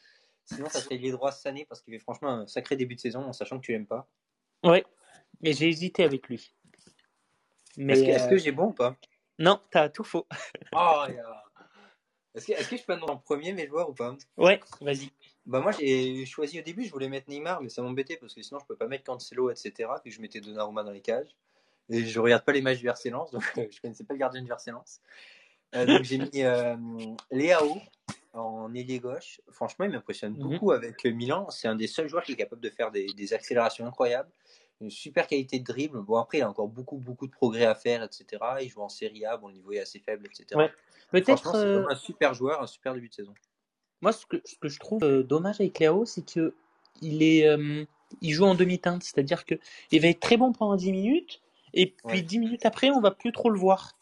Sinon, 0.46 0.68
ça 0.70 0.80
serait 0.82 0.96
ailier 0.96 1.12
droit 1.12 1.32
Sané 1.32 1.66
parce 1.66 1.82
qu'il 1.82 1.94
fait 1.94 2.00
franchement 2.00 2.30
un 2.30 2.48
sacré 2.48 2.76
début 2.76 2.96
de 2.96 3.00
saison 3.00 3.24
en 3.24 3.34
sachant 3.34 3.60
que 3.60 3.66
tu 3.66 3.72
l'aimes 3.72 3.86
pas. 3.88 4.10
Ouais. 4.64 4.84
Et 5.44 5.54
j'ai 5.54 5.68
hésité 5.68 6.04
avec 6.04 6.28
lui. 6.28 6.54
Mais. 7.78 7.94
Est-ce 7.94 8.04
que, 8.04 8.26
euh, 8.26 8.30
que 8.30 8.38
j'ai 8.38 8.52
bon 8.52 8.68
ou 8.68 8.74
pas? 8.74 8.96
Non, 9.38 9.62
t'as 9.72 9.90
tout 9.90 10.04
faux. 10.04 10.28
Oh, 10.74 11.06
yeah. 11.08 11.39
Est-ce 12.36 12.70
que, 12.70 12.78
je 12.78 12.84
peux 12.84 12.94
annoncer 12.94 13.12
en 13.12 13.18
premier 13.18 13.54
mes 13.54 13.68
joueurs 13.68 13.90
ou 13.90 13.94
pas? 13.94 14.16
Ouais, 14.38 14.60
vas-y. 14.82 15.10
Bah 15.46 15.62
moi 15.62 15.72
j'ai 15.72 16.26
choisi 16.26 16.60
au 16.60 16.62
début, 16.62 16.86
je 16.86 16.92
voulais 16.92 17.10
mettre 17.10 17.30
Neymar, 17.30 17.62
mais 17.62 17.70
ça 17.70 17.82
m'embêtait 17.82 18.18
parce 18.18 18.34
que 18.36 18.42
sinon 18.44 18.60
je 18.60 18.66
peux 18.66 18.76
pas 18.76 18.88
mettre 18.88 19.06
Cancelo, 19.06 19.50
etc. 19.50 19.90
Puis 20.04 20.12
je 20.12 20.22
mettais 20.22 20.42
Donnarumma 20.42 20.84
dans 20.84 20.92
les 20.92 21.02
cages. 21.02 21.36
Et 21.90 22.06
je 22.06 22.20
regarde 22.20 22.46
pas 22.46 22.52
les 22.52 22.62
matchs 22.62 22.80
du 22.80 22.88
RC 22.88 23.10
Lens, 23.10 23.32
donc 23.32 23.44
euh, 23.58 23.66
je 23.72 23.82
connaissais 23.82 24.04
pas 24.04 24.14
le 24.14 24.20
gardien 24.20 24.44
du 24.44 24.52
RC 24.52 24.72
Lens. 24.72 25.02
Euh, 25.76 25.88
donc 25.88 26.04
j'ai 26.04 26.20
mis 26.20 26.44
euh, 26.44 26.76
Léao 27.32 27.82
en 28.34 28.72
ailier 28.76 29.00
gauche. 29.00 29.42
Franchement, 29.50 29.86
il 29.86 29.92
m'impressionne 29.92 30.34
Mhm. 30.34 30.40
beaucoup 30.40 30.72
avec 30.72 31.04
Milan. 31.06 31.50
C'est 31.50 31.68
un 31.68 31.76
des 31.76 31.88
seuls 31.88 32.08
joueurs 32.08 32.24
qui 32.24 32.34
est 32.34 32.36
capable 32.36 32.62
de 32.62 32.70
faire 32.70 32.92
des, 32.92 33.08
des 33.08 33.34
accélérations 33.34 33.88
incroyables. 33.88 34.30
Une 34.82 34.90
super 34.90 35.28
qualité 35.28 35.60
de 35.60 35.64
dribble. 35.66 36.02
Bon, 36.02 36.16
après, 36.18 36.38
il 36.38 36.42
a 36.42 36.50
encore 36.50 36.68
beaucoup, 36.70 36.98
beaucoup 36.98 37.28
de 37.28 37.32
progrès 37.32 37.66
à 37.66 37.76
faire, 37.76 38.02
etc. 38.04 38.42
Il 38.62 38.70
joue 38.70 38.82
en 38.82 38.88
Serie 38.90 39.26
A, 39.26 39.36
bon, 39.36 39.50
le 39.50 39.56
niveau 39.56 39.74
est 39.74 39.80
assez 39.80 40.00
faible, 40.00 40.26
etc. 40.26 40.46
Ouais. 40.56 40.72
Peut-être. 41.12 41.54
Euh, 41.56 41.74
vraiment 41.76 41.90
un 41.90 41.96
super 41.96 42.34
joueur, 42.34 42.62
un 42.62 42.68
super 42.68 42.94
début 42.94 43.10
de 43.10 43.14
saison. 43.14 43.34
Moi, 44.02 44.14
ce 44.14 44.26
que, 44.26 44.38
ce 44.46 44.56
que 44.56 44.70
je 44.70 44.80
trouve 44.80 45.04
euh, 45.04 45.22
dommage 45.24 45.60
avec 45.60 45.78
Léo, 45.80 46.06
c'est 46.06 46.26
que 46.26 46.56
il 47.02 47.22
est, 47.24 47.46
euh, 47.46 47.84
il 48.22 48.32
joue 48.32 48.46
en 48.46 48.56
demi-teinte, 48.56 49.04
c'est-à-dire 49.04 49.46
que 49.46 49.56
il 49.92 50.02
va 50.02 50.08
être 50.08 50.22
très 50.22 50.38
bon 50.38 50.54
pendant 50.54 50.78
10 50.78 50.92
minutes, 50.94 51.42
et 51.74 51.88
puis 51.88 52.18
Ouais. 52.18 52.22
10 52.22 52.40
minutes 52.40 52.66
après, 52.66 52.90
on 52.90 53.02
va 53.02 53.12
plus 53.12 53.34
trop 53.34 53.50
le 53.50 53.60
voir. 53.60 53.98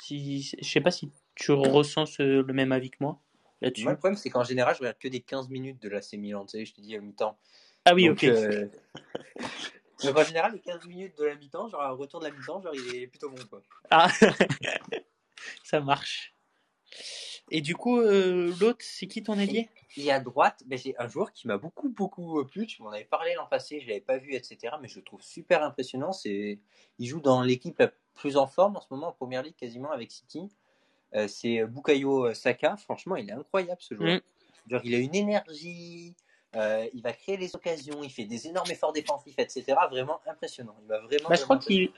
Si, 0.00 0.42
je 0.60 0.68
sais 0.68 0.80
pas 0.80 0.90
si 0.90 1.10
tu 1.34 1.52
ressens 1.52 2.06
ce- 2.06 2.42
le 2.42 2.52
même 2.52 2.72
avis 2.72 2.90
que 2.90 2.98
moi 3.00 3.18
là-dessus. 3.62 3.84
Moi, 3.84 3.92
le 3.92 3.98
problème, 3.98 4.16
c'est 4.16 4.28
qu'en 4.28 4.44
général, 4.44 4.74
je 4.74 4.80
regarde 4.80 4.98
que 4.98 5.08
des 5.08 5.20
15 5.20 5.48
minutes 5.48 5.80
de 5.80 5.88
l'AC 5.88 6.12
Milan, 6.18 6.44
tu 6.44 6.58
sais, 6.58 6.64
je 6.66 6.74
te 6.74 6.80
dis 6.80 6.94
à 6.96 7.00
mi-temps. 7.00 7.38
Ah 7.86 7.94
oui, 7.94 8.08
Donc, 8.08 8.18
ok. 8.18 8.24
euh, 8.24 8.66
Donc, 10.04 10.18
en 10.18 10.24
général, 10.24 10.52
les 10.52 10.60
15 10.60 10.86
minutes 10.86 11.16
de 11.16 11.24
la 11.24 11.36
mi-temps, 11.36 11.68
genre, 11.68 11.92
au 11.92 11.96
retour 11.96 12.20
de 12.20 12.26
la 12.26 12.32
mi-temps, 12.32 12.60
genre, 12.60 12.74
il 12.74 12.96
est 12.96 13.06
plutôt 13.06 13.30
bon, 13.30 13.42
quoi. 13.48 13.62
Ah, 13.90 14.08
ça 15.62 15.80
marche. 15.80 16.34
Et 17.50 17.60
du 17.60 17.76
coup, 17.76 18.00
euh, 18.00 18.52
l'autre, 18.60 18.80
c'est 18.80 19.06
qui 19.06 19.22
ton 19.22 19.38
allié? 19.38 19.68
Et 19.96 20.10
à 20.10 20.18
droite, 20.18 20.64
ben, 20.66 20.76
j'ai 20.76 20.98
un 20.98 21.06
joueur 21.06 21.32
qui 21.32 21.46
m'a 21.46 21.58
beaucoup, 21.58 21.88
beaucoup 21.88 22.44
plu. 22.44 22.66
Tu 22.66 22.82
m'en 22.82 22.90
avais 22.90 23.04
parlé 23.04 23.34
l'an 23.34 23.46
passé, 23.46 23.80
je 23.80 23.86
l'avais 23.86 24.00
pas 24.00 24.18
vu, 24.18 24.34
etc. 24.34 24.74
Mais 24.82 24.88
je 24.88 24.96
le 24.98 25.04
trouve 25.04 25.22
super 25.22 25.62
impressionnant. 25.62 26.10
C'est, 26.10 26.58
il 26.98 27.06
joue 27.06 27.20
dans 27.20 27.42
l'équipe 27.42 27.78
la 27.78 27.92
plus 28.14 28.36
en 28.36 28.48
forme 28.48 28.76
en 28.76 28.80
ce 28.80 28.88
moment 28.90 29.08
en 29.08 29.12
première 29.12 29.44
ligue, 29.44 29.54
quasiment 29.54 29.92
avec 29.92 30.10
City. 30.10 30.50
Euh, 31.14 31.28
c'est 31.28 31.64
Bukayo 31.64 32.34
Saka. 32.34 32.76
Franchement, 32.76 33.14
il 33.14 33.30
est 33.30 33.32
incroyable 33.32 33.80
ce 33.80 33.94
joueur. 33.94 34.16
Mm. 34.16 34.70
Genre, 34.70 34.80
il 34.84 34.94
a 34.96 34.98
une 34.98 35.14
énergie. 35.14 36.16
Euh, 36.56 36.86
il 36.94 37.02
va 37.02 37.12
créer 37.12 37.36
les 37.36 37.54
occasions. 37.54 38.02
Il 38.02 38.10
fait 38.10 38.24
des 38.24 38.46
énormes 38.48 38.70
efforts 38.70 38.92
défensifs, 38.92 39.38
etc. 39.38 39.64
Vraiment 39.90 40.20
impressionnant. 40.26 40.74
Il 40.82 40.88
va 40.88 41.00
vraiment. 41.00 41.28
Bah, 41.28 41.36
je 41.36 41.42
crois 41.42 41.58
qu'il, 41.58 41.90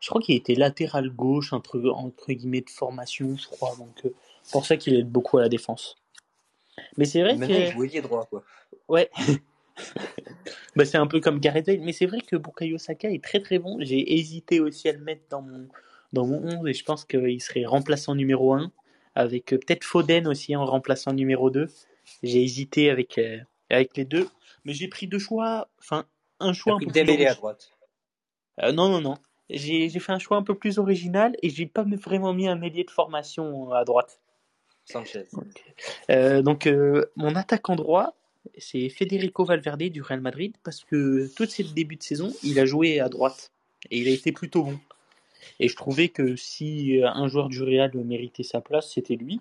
je 0.00 0.08
crois 0.08 0.20
qu'il 0.20 0.34
était 0.34 0.54
latéral 0.54 1.10
gauche 1.10 1.52
entre, 1.52 1.80
entre 1.90 2.32
guillemets 2.32 2.62
de 2.62 2.70
formation, 2.70 3.36
je 3.36 3.46
crois. 3.48 3.74
Donc, 3.76 4.04
euh, 4.04 4.14
pour 4.52 4.64
ça 4.64 4.76
qu'il 4.76 4.94
aide 4.96 5.10
beaucoup 5.10 5.38
à 5.38 5.42
la 5.42 5.48
défense. 5.48 5.96
Mais 6.96 7.04
c'est 7.04 7.22
vrai 7.22 7.36
Maintenant, 7.36 7.56
il 7.56 7.66
que, 7.66 7.72
joue 7.72 7.84
ailier 7.84 8.00
droit, 8.02 8.26
quoi. 8.26 8.42
ouais, 8.88 9.10
bah, 10.76 10.84
c'est 10.84 10.98
un 10.98 11.06
peu 11.06 11.20
comme 11.20 11.40
Gareth 11.40 11.66
Bale. 11.66 11.80
Mais 11.80 11.92
c'est 11.92 12.06
vrai 12.06 12.20
que 12.20 12.36
Bukayo 12.36 12.78
Saka 12.78 13.10
est 13.10 13.22
très 13.22 13.40
très 13.40 13.58
bon. 13.58 13.78
J'ai 13.80 14.14
hésité 14.14 14.60
aussi 14.60 14.88
à 14.88 14.92
le 14.92 14.98
mettre 14.98 15.22
dans 15.30 15.42
mon, 15.42 15.68
dans 16.12 16.26
mon 16.26 16.42
11 16.60 16.68
et 16.68 16.72
je 16.72 16.84
pense 16.84 17.04
qu'il 17.04 17.40
serait 17.40 17.64
remplaçant 17.64 18.14
numéro 18.14 18.54
1 18.54 18.70
avec 19.14 19.52
euh, 19.52 19.58
peut-être 19.58 19.84
Foden 19.84 20.26
aussi 20.26 20.54
en 20.54 20.64
remplaçant 20.64 21.12
numéro 21.12 21.50
2. 21.50 21.68
J'ai 22.22 22.42
hésité 22.42 22.90
avec, 22.90 23.18
euh, 23.18 23.38
avec 23.70 23.96
les 23.96 24.04
deux, 24.04 24.28
mais 24.64 24.72
j'ai 24.72 24.88
pris 24.88 25.06
deux 25.06 25.18
choix, 25.18 25.68
enfin 25.78 26.04
un 26.40 26.52
choix 26.52 26.74
un 26.74 26.78
peu 26.78 26.86
plus 26.86 27.26
à 27.26 27.34
droite. 27.34 27.70
Euh, 28.62 28.72
non, 28.72 28.88
non, 28.88 29.00
non. 29.00 29.18
J'ai 29.48 29.88
fait 29.90 30.12
un 30.12 30.18
choix 30.18 30.36
un 30.36 30.42
peu 30.42 30.54
plus 30.54 30.78
original 30.78 31.36
et 31.42 31.50
j'ai 31.50 31.66
pas 31.66 31.84
vraiment 31.84 32.32
mis 32.32 32.48
un 32.48 32.60
ailier 32.62 32.84
de 32.84 32.90
formation 32.90 33.72
à 33.72 33.84
droite. 33.84 34.18
Sanchez. 34.86 35.26
Euh, 36.10 36.42
donc 36.42 36.66
euh, 36.66 37.04
mon 37.16 37.34
attaquant 37.34 37.76
droit, 37.76 38.14
c'est 38.56 38.88
Federico 38.88 39.44
Valverde 39.44 39.82
du 39.84 40.02
Real 40.02 40.20
Madrid 40.20 40.54
parce 40.62 40.84
que 40.84 41.28
tout 41.34 41.46
ce 41.46 41.62
début 41.62 41.96
de 41.96 42.02
saison, 42.02 42.32
il 42.42 42.58
a 42.58 42.66
joué 42.66 43.00
à 43.00 43.08
droite 43.08 43.52
et 43.90 43.98
il 43.98 44.08
a 44.08 44.12
été 44.12 44.32
plutôt 44.32 44.62
bon. 44.62 44.78
Et 45.60 45.68
je 45.68 45.76
trouvais 45.76 46.08
que 46.08 46.36
si 46.36 47.00
euh, 47.00 47.08
un 47.08 47.28
joueur 47.28 47.48
du 47.48 47.62
Real 47.62 47.92
méritait 48.04 48.42
sa 48.42 48.60
place, 48.60 48.92
c'était 48.92 49.16
lui. 49.16 49.40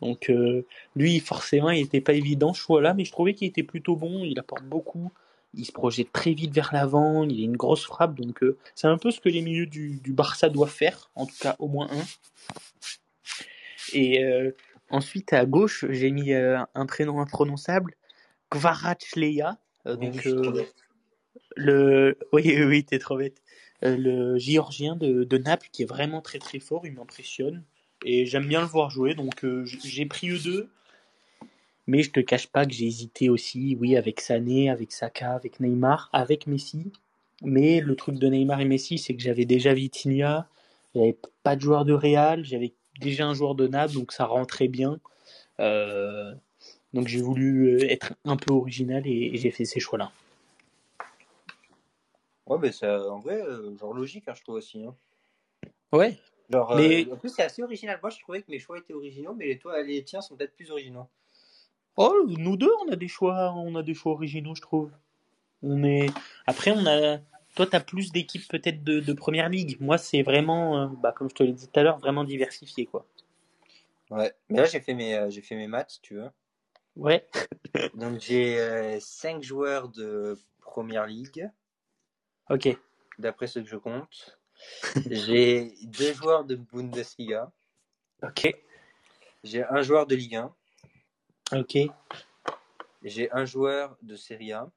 Donc 0.00 0.30
euh, 0.30 0.66
lui, 0.96 1.20
forcément, 1.20 1.70
il 1.70 1.82
n'était 1.82 2.00
pas 2.00 2.14
évident 2.14 2.52
ce 2.52 2.60
choix-là, 2.60 2.94
mais 2.94 3.04
je 3.04 3.12
trouvais 3.12 3.34
qu'il 3.34 3.48
était 3.48 3.62
plutôt 3.62 3.96
bon. 3.96 4.24
Il 4.24 4.38
apporte 4.38 4.64
beaucoup. 4.64 5.12
Il 5.54 5.64
se 5.64 5.72
projette 5.72 6.12
très 6.12 6.32
vite 6.32 6.54
vers 6.54 6.70
l'avant. 6.72 7.24
Il 7.24 7.40
a 7.40 7.44
une 7.44 7.56
grosse 7.56 7.84
frappe. 7.84 8.14
Donc 8.14 8.42
euh, 8.42 8.56
c'est 8.74 8.86
un 8.86 8.98
peu 8.98 9.10
ce 9.10 9.20
que 9.20 9.28
les 9.28 9.42
milieux 9.42 9.66
du, 9.66 10.00
du 10.02 10.12
Barça 10.12 10.48
doivent 10.48 10.70
faire, 10.70 11.10
en 11.14 11.26
tout 11.26 11.36
cas 11.40 11.56
au 11.58 11.68
moins 11.68 11.88
un. 11.90 12.04
Et 13.92 14.24
euh, 14.24 14.52
ensuite 14.88 15.32
à 15.32 15.44
gauche, 15.44 15.84
j'ai 15.90 16.10
mis 16.10 16.32
un 16.32 16.86
prénom 16.86 17.20
imprononçable, 17.20 17.94
Oui, 19.86 19.96
donc 19.96 20.24
le 21.56 22.18
oui 22.32 22.42
oui, 22.42 22.62
oui 22.64 22.84
t'es 22.84 22.98
trop 22.98 23.16
bête. 23.16 23.42
Le 23.82 24.38
géorgien 24.38 24.94
de, 24.94 25.24
de 25.24 25.38
Naples 25.38 25.68
qui 25.72 25.82
est 25.82 25.86
vraiment 25.86 26.20
très 26.20 26.38
très 26.38 26.60
fort, 26.60 26.86
il 26.86 26.92
m'impressionne 26.92 27.64
et 28.04 28.26
j'aime 28.26 28.46
bien 28.46 28.60
le 28.60 28.66
voir 28.66 28.90
jouer 28.90 29.14
donc 29.14 29.44
euh, 29.44 29.64
j'ai 29.64 30.06
pris 30.06 30.30
eux 30.30 30.38
deux. 30.38 30.68
Mais 31.86 32.02
je 32.04 32.10
te 32.12 32.20
cache 32.20 32.46
pas 32.46 32.66
que 32.66 32.72
j'ai 32.72 32.86
hésité 32.86 33.28
aussi, 33.30 33.76
oui, 33.80 33.96
avec 33.96 34.20
Sané, 34.20 34.70
avec 34.70 34.92
Saka, 34.92 35.32
avec 35.32 35.58
Neymar, 35.58 36.08
avec 36.12 36.46
Messi. 36.46 36.92
Mais 37.42 37.80
le 37.80 37.96
truc 37.96 38.16
de 38.16 38.28
Neymar 38.28 38.60
et 38.60 38.64
Messi, 38.64 38.98
c'est 38.98 39.16
que 39.16 39.22
j'avais 39.22 39.44
déjà 39.44 39.74
Vitinha, 39.74 40.46
j'avais 40.94 41.16
pas 41.42 41.56
de 41.56 41.62
joueur 41.62 41.84
de 41.84 41.92
Real, 41.92 42.44
j'avais 42.44 42.74
déjà 43.00 43.26
un 43.26 43.34
joueur 43.34 43.56
de 43.56 43.66
Naples, 43.66 43.94
donc 43.94 44.12
ça 44.12 44.26
rentrait 44.26 44.68
bien. 44.68 45.00
Euh, 45.58 46.32
donc 46.92 47.08
j'ai 47.08 47.22
voulu 47.22 47.74
euh, 47.74 47.90
être 47.90 48.12
un 48.24 48.36
peu 48.36 48.52
original 48.52 49.04
et, 49.06 49.30
et 49.32 49.36
j'ai 49.36 49.50
fait 49.50 49.64
ces 49.64 49.80
choix-là. 49.80 50.12
Ouais, 52.46 52.58
mais 52.60 52.70
ça, 52.72 53.10
en 53.10 53.18
vrai, 53.18 53.42
genre 53.80 53.94
logique, 53.94 54.28
hein, 54.28 54.34
je 54.36 54.42
trouve 54.42 54.56
aussi. 54.56 54.84
hein. 54.84 54.94
Ouais, 55.92 56.18
Genre, 56.50 56.74
Mais- 56.76 57.06
euh, 57.06 57.14
en 57.14 57.16
plus, 57.16 57.28
c'est 57.30 57.42
assez 57.42 57.62
original. 57.62 57.98
Moi, 58.02 58.10
je 58.10 58.18
trouvais 58.20 58.42
que 58.42 58.50
mes 58.50 58.58
choix 58.58 58.78
étaient 58.78 58.92
originaux, 58.94 59.34
mais 59.34 59.46
les, 59.46 59.58
toi, 59.58 59.80
les 59.82 60.02
tiens 60.02 60.20
sont 60.20 60.36
peut-être 60.36 60.54
plus 60.54 60.70
originaux. 60.70 61.06
Oh, 61.96 62.24
nous 62.26 62.56
deux, 62.56 62.70
on 62.84 62.90
a 62.92 62.96
des 62.96 63.08
choix, 63.08 63.52
on 63.54 63.74
a 63.76 63.82
des 63.82 63.94
choix 63.94 64.12
originaux, 64.12 64.54
je 64.54 64.62
trouve. 64.62 64.90
On 65.62 65.84
est. 65.84 66.06
Après, 66.46 66.70
on 66.72 66.86
a. 66.86 67.18
Toi, 67.56 67.66
t'as 67.66 67.80
plus 67.80 68.12
d'équipes 68.12 68.46
peut-être 68.48 68.82
de, 68.84 69.00
de 69.00 69.12
première 69.12 69.48
ligue. 69.48 69.76
Moi, 69.80 69.98
c'est 69.98 70.22
vraiment, 70.22 70.78
euh, 70.82 70.86
bah, 70.86 71.12
comme 71.12 71.28
je 71.28 71.34
te 71.34 71.42
l'ai 71.42 71.52
dit 71.52 71.66
tout 71.68 71.78
à 71.80 71.82
l'heure, 71.82 71.98
vraiment 71.98 72.24
diversifié, 72.24 72.86
quoi. 72.86 73.04
Ouais. 74.10 74.32
Mais 74.48 74.58
là, 74.58 74.64
j'ai 74.66 74.80
fait 74.80 74.94
mes, 74.94 75.14
euh, 75.16 75.30
j'ai 75.30 75.42
fait 75.42 75.56
mes 75.56 75.66
maths, 75.66 75.90
si 75.90 76.00
tu 76.00 76.14
veux. 76.14 76.30
Ouais. 76.96 77.28
Donc, 77.94 78.20
j'ai 78.20 78.98
5 79.00 79.42
joueurs 79.42 79.88
de 79.88 80.38
première 80.60 81.06
ligue, 81.06 81.50
Ok. 82.48 82.68
d'après 83.18 83.46
ce 83.48 83.58
que 83.58 83.66
je 83.66 83.76
compte. 83.76 84.39
J'ai 85.10 85.74
deux 85.84 86.12
joueurs 86.14 86.44
de 86.44 86.56
Bundesliga. 86.56 87.50
Ok. 88.22 88.54
J'ai 89.44 89.64
un 89.64 89.82
joueur 89.82 90.06
de 90.06 90.14
Ligue 90.14 90.36
1. 90.36 90.54
Ok. 91.52 91.78
J'ai 93.02 93.30
un 93.32 93.44
joueur 93.44 93.96
de 94.02 94.16
Serie 94.16 94.52
A. 94.52 94.70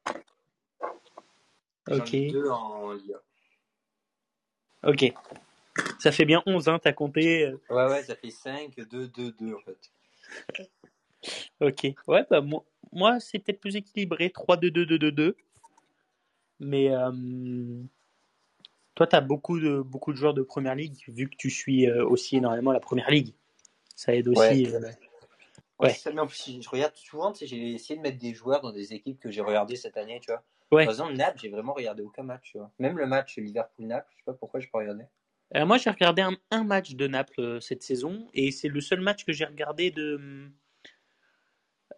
Ok. 1.89 2.13
ai 2.13 2.31
deux 2.31 2.49
en 2.49 2.93
Ligue 2.93 3.17
Ok. 4.83 5.13
Ça 5.99 6.11
fait 6.11 6.25
bien 6.25 6.41
11, 6.45 6.67
hein, 6.69 6.79
t'as 6.79 6.93
compté. 6.93 7.45
euh, 7.45 7.61
1. 7.69 7.75
Ouais, 7.75 7.91
ouais, 7.91 8.03
ça 8.03 8.15
fait 8.15 8.29
5, 8.29 8.75
2, 8.75 9.07
2, 9.07 9.31
2 9.31 9.53
en 9.53 9.59
fait. 9.59 9.91
Ok. 11.59 11.87
Ouais, 12.07 12.25
bah 12.29 12.41
moi, 12.41 12.63
moi 12.91 13.19
c'est 13.19 13.39
peut-être 13.39 13.59
plus 13.59 13.75
équilibré. 13.75 14.27
3-2-2-2-2-2. 14.29 15.35
Mais 16.59 16.93
euh, 16.93 17.11
toi, 18.95 19.07
t'as 19.07 19.21
beaucoup 19.21 19.59
de, 19.59 19.81
beaucoup 19.81 20.11
de 20.11 20.17
joueurs 20.17 20.33
de 20.33 20.43
première 20.43 20.75
ligue, 20.75 20.97
vu 21.07 21.29
que 21.29 21.35
tu 21.35 21.49
suis 21.49 21.87
euh, 21.89 22.05
aussi 22.05 22.37
énormément 22.37 22.71
la 22.71 22.79
première 22.79 23.09
ligue. 23.09 23.33
Ça 23.95 24.13
aide 24.15 24.27
aussi. 24.27 24.39
Ouais. 24.39 24.73
euh, 24.73 24.91
Ouais, 25.79 25.89
ça, 25.89 26.11
mais 26.11 26.21
en 26.21 26.27
plus, 26.27 26.61
je 26.61 26.69
regarde 26.69 26.95
souvent, 26.95 27.31
tu 27.31 27.39
sais, 27.39 27.47
j'ai 27.47 27.73
essayé 27.73 27.97
de 27.97 28.01
mettre 28.01 28.19
des 28.19 28.33
joueurs 28.33 28.61
dans 28.61 28.71
des 28.71 28.93
équipes 28.93 29.19
que 29.19 29.31
j'ai 29.31 29.41
regardées 29.41 29.75
cette 29.75 29.97
année, 29.97 30.19
tu 30.21 30.31
vois. 30.31 30.43
Ouais. 30.71 30.85
Par 30.85 30.93
exemple, 30.93 31.13
Naples, 31.13 31.39
j'ai 31.41 31.49
vraiment 31.49 31.73
regardé 31.73 32.03
aucun 32.03 32.23
match, 32.23 32.51
tu 32.51 32.57
vois. 32.57 32.71
Même 32.79 32.97
le 32.97 33.05
match 33.05 33.37
Liverpool-Naples, 33.37 34.07
je 34.11 34.17
sais 34.17 34.23
pas 34.25 34.33
pourquoi 34.33 34.59
j'ai 34.59 34.67
pas 34.67 34.77
regardé. 34.79 35.03
Euh, 35.55 35.65
moi, 35.65 35.77
j'ai 35.77 35.89
regardé 35.89 36.21
un, 36.21 36.37
un 36.51 36.63
match 36.63 36.91
de 36.93 37.07
Naples 37.07 37.41
euh, 37.41 37.59
cette 37.59 37.83
saison, 37.83 38.27
et 38.33 38.51
c'est 38.51 38.69
le 38.69 38.81
seul 38.81 39.01
match 39.01 39.25
que 39.25 39.33
j'ai 39.33 39.45
regardé 39.45 39.91
de, 39.91 40.49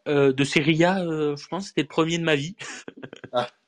euh, 0.08 0.34
de 0.34 0.44
Serie 0.44 0.84
A. 0.84 0.98
je 1.36 1.48
pense 1.48 1.64
que 1.64 1.68
c'était 1.70 1.82
le 1.84 1.88
premier 1.88 2.18
de 2.18 2.24
ma 2.24 2.36
vie. 2.36 2.56
Ah. 3.34 3.50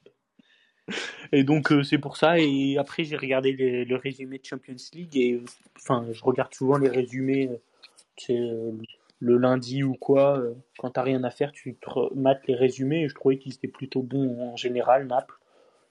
Et 1.32 1.44
donc, 1.44 1.72
euh, 1.72 1.84
c'est 1.84 1.98
pour 1.98 2.18
ça. 2.18 2.40
Et 2.40 2.78
après, 2.78 3.04
j'ai 3.04 3.18
regardé 3.18 3.52
le 3.54 3.96
résumé 3.96 4.38
de 4.40 4.46
Champions 4.46 4.76
League, 4.94 5.18
et 5.18 5.42
enfin, 5.78 6.06
je 6.12 6.24
regarde 6.24 6.54
souvent 6.54 6.78
les 6.78 6.90
résumés, 6.90 7.50
euh, 7.50 8.34
euh, 8.34 8.72
le 9.20 9.38
lundi 9.38 9.84
ou 9.84 9.96
quoi. 9.96 10.38
euh, 10.38 10.54
quand 10.78 10.92
t'as 10.92 11.04
rien 11.04 11.24
à 11.24 11.30
faire, 11.30 11.52
tu 11.52 11.78
mates 12.16 12.48
les 12.48 12.56
résumés, 12.56 13.04
et 13.04 13.10
je 13.10 13.16
trouvais 13.16 13.38
qu'ils 13.38 13.54
étaient 13.54 13.68
plutôt 13.68 14.02
bons 14.02 14.54
en 14.54 14.56
général, 14.56 15.08
Naples. 15.08 15.36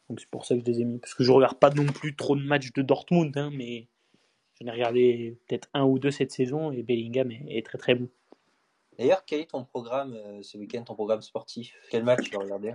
Donc, 0.08 0.20
c'est 0.20 0.30
pour 0.30 0.46
ça 0.46 0.54
que 0.54 0.60
je 0.60 0.66
les 0.66 0.80
ai 0.80 0.84
mis. 0.84 0.98
Parce 0.98 1.14
que 1.14 1.24
je 1.24 1.32
regarde 1.32 1.58
pas 1.58 1.70
non 1.70 1.86
plus 1.86 2.14
trop 2.14 2.36
de 2.36 2.42
matchs 2.42 2.72
de 2.72 2.82
Dortmund, 2.82 3.36
hein, 3.36 3.50
mais. 3.52 3.86
J'en 4.58 4.68
ai 4.68 4.70
regardé 4.70 5.36
peut-être 5.46 5.68
un 5.74 5.84
ou 5.84 5.98
deux 5.98 6.10
cette 6.10 6.32
saison 6.32 6.72
et 6.72 6.82
Bellingham 6.82 7.30
est, 7.30 7.44
est 7.50 7.66
très 7.66 7.76
très 7.76 7.94
bon. 7.94 8.08
D'ailleurs, 8.98 9.22
quel 9.26 9.40
est 9.40 9.50
ton 9.50 9.64
programme 9.64 10.16
ce 10.40 10.56
week-end, 10.56 10.82
ton 10.82 10.94
programme 10.94 11.20
sportif? 11.20 11.74
Quel 11.90 12.04
match 12.04 12.22
tu 12.22 12.34
vas 12.34 12.42
regarder? 12.42 12.72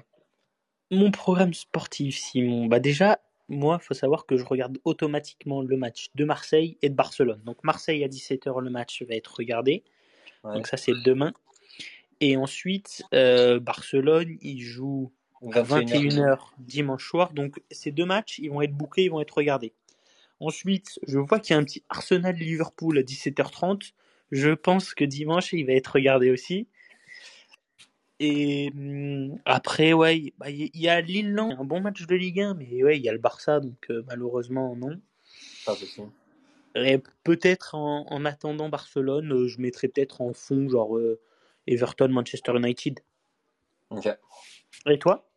Mon 0.91 1.09
programme 1.09 1.53
sportif, 1.53 2.17
Simon. 2.17 2.67
Bah 2.67 2.79
déjà, 2.79 3.19
moi, 3.47 3.79
il 3.81 3.85
faut 3.85 3.93
savoir 3.93 4.25
que 4.25 4.37
je 4.37 4.43
regarde 4.43 4.77
automatiquement 4.83 5.61
le 5.61 5.77
match 5.77 6.09
de 6.15 6.25
Marseille 6.25 6.77
et 6.81 6.89
de 6.89 6.95
Barcelone. 6.95 7.41
Donc 7.45 7.63
Marseille 7.63 8.03
à 8.03 8.07
17h, 8.07 8.61
le 8.61 8.69
match 8.69 9.01
va 9.03 9.15
être 9.15 9.33
regardé. 9.35 9.83
Ouais. 10.43 10.53
Donc 10.53 10.67
ça, 10.67 10.77
c'est 10.77 10.93
demain. 11.05 11.33
Et 12.19 12.37
ensuite, 12.37 13.03
euh, 13.13 13.59
Barcelone, 13.59 14.37
il 14.41 14.61
joue 14.61 15.11
à 15.53 15.63
21h 15.63 16.37
dimanche 16.59 17.07
soir. 17.07 17.33
Donc 17.33 17.61
ces 17.71 17.91
deux 17.91 18.05
matchs, 18.05 18.39
ils 18.39 18.49
vont 18.49 18.61
être 18.61 18.75
bouclés, 18.75 19.05
ils 19.05 19.11
vont 19.11 19.21
être 19.21 19.35
regardés. 19.35 19.73
Ensuite, 20.39 20.99
je 21.07 21.19
vois 21.19 21.39
qu'il 21.39 21.53
y 21.53 21.57
a 21.57 21.59
un 21.59 21.63
petit 21.63 21.83
Arsenal-Liverpool 21.89 22.97
à 22.97 23.01
17h30. 23.01 23.93
Je 24.31 24.49
pense 24.51 24.93
que 24.93 25.03
dimanche, 25.03 25.53
il 25.53 25.65
va 25.65 25.73
être 25.73 25.93
regardé 25.93 26.31
aussi. 26.31 26.67
Et 28.23 28.71
hum, 28.75 29.39
après, 29.45 29.93
ouais, 29.93 30.19
il 30.19 30.33
bah, 30.37 30.51
il 30.51 30.69
y 30.75 30.87
a 30.87 31.01
Lille-Lens, 31.01 31.55
un 31.57 31.63
bon 31.63 31.81
match 31.81 32.05
de 32.05 32.15
Ligue 32.15 32.39
1, 32.39 32.53
mais 32.53 32.83
ouais, 32.83 32.97
il 32.97 33.03
y 33.03 33.09
a 33.09 33.13
le 33.13 33.17
Barça, 33.17 33.59
donc 33.59 33.89
euh, 33.89 34.03
malheureusement, 34.05 34.75
non. 34.75 35.01
Pas 35.65 35.73
possible. 35.73 36.11
Et 36.75 36.99
peut-être 37.23 37.73
en, 37.73 38.05
en 38.07 38.25
attendant 38.25 38.69
Barcelone, 38.69 39.33
euh, 39.33 39.47
je 39.47 39.59
mettrais 39.59 39.87
peut-être 39.87 40.21
en 40.21 40.33
fond, 40.33 40.69
genre 40.69 40.97
euh, 40.97 41.19
Everton, 41.65 42.09
Manchester 42.09 42.55
United. 42.55 42.99
Ok. 43.89 44.07
Et 44.85 44.99
toi? 44.99 45.27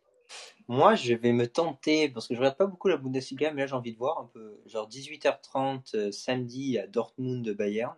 Moi, 0.67 0.93
je 0.93 1.15
vais 1.15 1.31
me 1.31 1.47
tenter, 1.47 2.09
parce 2.09 2.27
que 2.27 2.35
je 2.35 2.39
regarde 2.39 2.57
pas 2.57 2.67
beaucoup 2.67 2.87
la 2.87 2.97
Bundesliga, 2.97 3.51
mais 3.51 3.61
là, 3.61 3.67
j'ai 3.67 3.73
envie 3.73 3.93
de 3.93 3.97
voir 3.97 4.19
un 4.19 4.29
peu. 4.31 4.59
Genre 4.67 4.87
18h30 4.87 5.95
euh, 5.95 6.11
samedi 6.11 6.77
à 6.77 6.85
Dortmund 6.85 7.49
Bayern. 7.49 7.95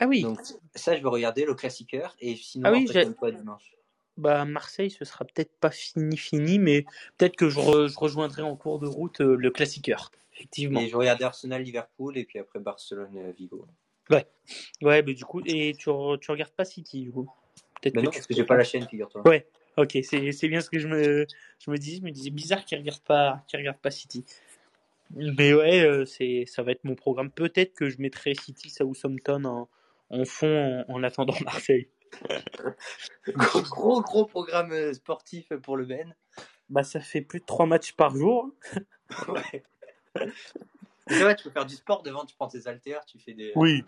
Ah 0.00 0.06
oui, 0.06 0.22
Donc, 0.22 0.40
ça, 0.74 0.96
je 0.96 1.02
vais 1.02 1.08
regarder 1.08 1.44
le 1.44 1.54
classiqueur. 1.54 2.16
Et 2.20 2.36
sinon, 2.36 2.66
Ah 2.66 2.72
oui, 2.72 2.84
après, 2.86 3.12
toi, 3.14 3.30
dimanche. 3.30 3.72
bah 4.16 4.44
Marseille, 4.44 4.90
ce 4.90 5.04
sera 5.04 5.24
peut-être 5.24 5.52
pas 5.58 5.70
fini 5.70 6.16
fini, 6.16 6.58
mais 6.58 6.84
peut-être 7.16 7.36
que 7.36 7.48
je, 7.48 7.58
re- 7.58 7.88
je 7.92 7.98
rejoindrai 7.98 8.42
en 8.42 8.56
cours 8.56 8.78
de 8.78 8.86
route 8.86 9.20
euh, 9.20 9.36
le 9.36 9.50
classiqueur. 9.50 10.10
Effectivement. 10.34 10.80
Et 10.80 10.86
je 10.86 10.92
vais 10.92 10.98
regarder 10.98 11.24
Arsenal-Liverpool, 11.24 12.16
et 12.16 12.24
puis 12.24 12.38
après 12.38 12.60
Barcelone-Vigo. 12.60 13.66
Ouais, 14.80 15.02
mais 15.02 15.14
du 15.14 15.24
coup, 15.24 15.42
et 15.44 15.74
tu, 15.76 15.88
re- 15.90 16.18
tu 16.18 16.30
regardes 16.30 16.52
pas 16.52 16.64
City, 16.64 17.02
du 17.02 17.10
coup 17.12 17.28
Peut-être 17.80 17.94
non, 17.96 18.02
tu 18.02 18.10
parce 18.10 18.26
que 18.26 18.34
j'ai 18.34 18.44
pas 18.44 18.56
la 18.56 18.64
chaîne, 18.64 18.88
figure-toi. 18.88 19.22
Ouais, 19.26 19.46
ok, 19.76 19.98
c'est 20.02 20.48
bien 20.48 20.60
ce 20.60 20.70
que 20.70 20.78
je 20.78 20.88
me, 20.88 21.26
je 21.58 21.70
me 21.70 21.76
dis. 21.76 21.96
Je 21.96 22.02
me 22.02 22.10
disais 22.10 22.30
bizarre 22.30 22.64
qu'il 22.64 22.78
regarde 22.78 23.02
pas, 23.02 23.44
qu'il 23.46 23.58
regarde 23.58 23.78
pas 23.78 23.90
City. 23.90 24.24
Mais 25.10 25.54
ouais, 25.54 25.80
euh, 25.84 26.04
c'est, 26.04 26.44
ça 26.46 26.62
va 26.62 26.72
être 26.72 26.84
mon 26.84 26.94
programme. 26.94 27.30
Peut-être 27.30 27.74
que 27.74 27.88
je 27.88 28.00
mettrai 28.00 28.34
City 28.34 28.68
Southampton 28.70 29.44
en, 29.44 29.68
en 30.10 30.24
fond 30.24 30.84
en, 30.88 30.94
en 30.94 31.02
attendant 31.02 31.34
Marseille. 31.44 31.88
gros, 33.28 33.62
gros, 33.62 34.02
gros 34.02 34.24
programme 34.26 34.72
euh, 34.72 34.92
sportif 34.94 35.48
pour 35.62 35.76
le 35.76 35.84
Ben. 35.84 36.14
Bah, 36.70 36.82
ça 36.82 37.00
fait 37.00 37.20
plus 37.22 37.40
de 37.40 37.44
trois 37.46 37.66
matchs 37.66 37.92
par 37.92 38.14
jour. 38.14 38.50
ouais. 39.28 39.62
C'est 41.06 41.20
vrai, 41.22 41.36
tu 41.36 41.44
peux 41.44 41.50
faire 41.50 41.66
du 41.66 41.74
sport 41.74 42.02
devant, 42.02 42.24
tu 42.24 42.34
prends 42.34 42.48
tes 42.48 42.66
haltères, 42.66 43.04
tu 43.06 43.18
fais 43.18 43.32
des. 43.34 43.52
Oui. 43.56 43.84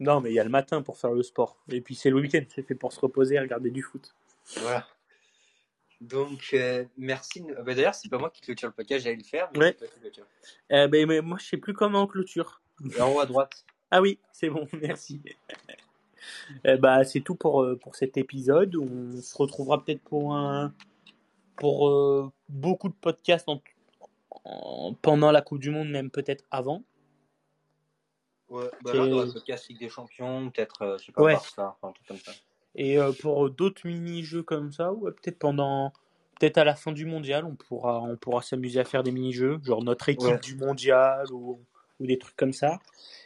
Non, 0.00 0.20
mais 0.20 0.30
il 0.30 0.34
y 0.34 0.40
a 0.40 0.44
le 0.44 0.50
matin 0.50 0.82
pour 0.82 0.98
faire 0.98 1.12
le 1.12 1.22
sport. 1.22 1.56
Et 1.70 1.80
puis 1.80 1.94
c'est 1.94 2.10
le 2.10 2.16
week-end, 2.16 2.42
c'est 2.48 2.62
fait 2.66 2.74
pour 2.74 2.92
se 2.92 2.98
reposer 3.00 3.36
et 3.36 3.40
regarder 3.40 3.70
du 3.70 3.82
foot. 3.82 4.14
Voilà. 4.58 4.86
Donc, 6.00 6.50
euh, 6.52 6.84
merci. 6.98 7.42
bah, 7.64 7.74
D'ailleurs, 7.74 7.94
c'est 7.94 8.08
pas 8.08 8.18
moi 8.18 8.30
qui 8.30 8.40
clôture 8.40 8.68
le 8.68 8.74
podcast, 8.74 9.04
j'allais 9.04 9.16
le 9.16 9.22
faire, 9.22 9.48
mais 9.54 9.58
Ouais. 9.60 9.76
c'est 9.78 9.86
toi 9.86 9.94
qui 9.94 10.00
clôture. 10.00 10.26
Euh, 10.72 10.88
mais, 10.90 11.06
mais 11.06 11.20
moi, 11.20 11.38
je 11.40 11.46
sais 11.46 11.56
plus 11.56 11.72
comment 11.74 12.02
on 12.02 12.06
clôture. 12.08 12.60
Et 12.96 13.00
en 13.00 13.12
haut 13.14 13.20
à 13.20 13.26
droite. 13.26 13.64
Ah 13.96 14.00
oui, 14.00 14.18
c'est 14.32 14.50
bon, 14.50 14.66
merci. 14.82 15.20
Eh 16.64 16.76
bah, 16.78 17.04
c'est 17.04 17.20
tout 17.20 17.36
pour, 17.36 17.62
euh, 17.62 17.76
pour 17.76 17.94
cet 17.94 18.16
épisode. 18.16 18.74
On 18.74 19.20
se 19.20 19.38
retrouvera 19.38 19.84
peut-être 19.84 20.02
pour 20.02 20.34
un 20.34 20.72
pour 21.56 21.88
euh, 21.88 22.32
beaucoup 22.48 22.88
de 22.88 22.94
podcasts 23.00 23.48
en- 23.48 23.62
en- 24.44 24.94
pendant 25.00 25.30
la 25.30 25.42
Coupe 25.42 25.60
du 25.60 25.70
Monde, 25.70 25.90
même 25.90 26.10
peut-être 26.10 26.42
avant. 26.50 26.82
Ouais, 28.48 28.68
bah 28.82 28.92
là, 28.94 29.06
le 29.06 29.32
podcast 29.32 29.68
Ligue 29.68 29.78
des 29.78 29.88
Champions, 29.88 30.50
peut-être, 30.50 30.82
euh, 30.82 30.98
je 30.98 31.04
sais 31.06 31.12
pas, 31.12 31.22
Ouais. 31.22 31.34
Barça, 31.34 31.76
enfin, 31.80 31.94
comme 32.08 32.16
ça. 32.16 32.32
Et 32.74 32.98
euh, 32.98 33.12
pour 33.12 33.48
d'autres 33.50 33.86
mini-jeux 33.86 34.42
comme 34.42 34.72
ça, 34.72 34.92
ouais, 34.92 35.12
peut-être 35.12 35.38
pendant 35.38 35.92
peut-être 36.40 36.58
à 36.58 36.64
la 36.64 36.74
fin 36.74 36.90
du 36.90 37.06
mondial, 37.06 37.44
on 37.44 37.54
pourra 37.54 38.00
on 38.02 38.16
pourra 38.16 38.42
s'amuser 38.42 38.80
à 38.80 38.84
faire 38.84 39.04
des 39.04 39.12
mini-jeux, 39.12 39.60
genre 39.62 39.84
notre 39.84 40.08
équipe 40.08 40.28
Ouais. 40.28 40.38
du 40.40 40.56
mondial 40.56 41.30
ou, 41.32 41.60
ou 42.04 42.06
des 42.06 42.18
trucs 42.18 42.36
comme 42.36 42.52
ça. 42.52 42.78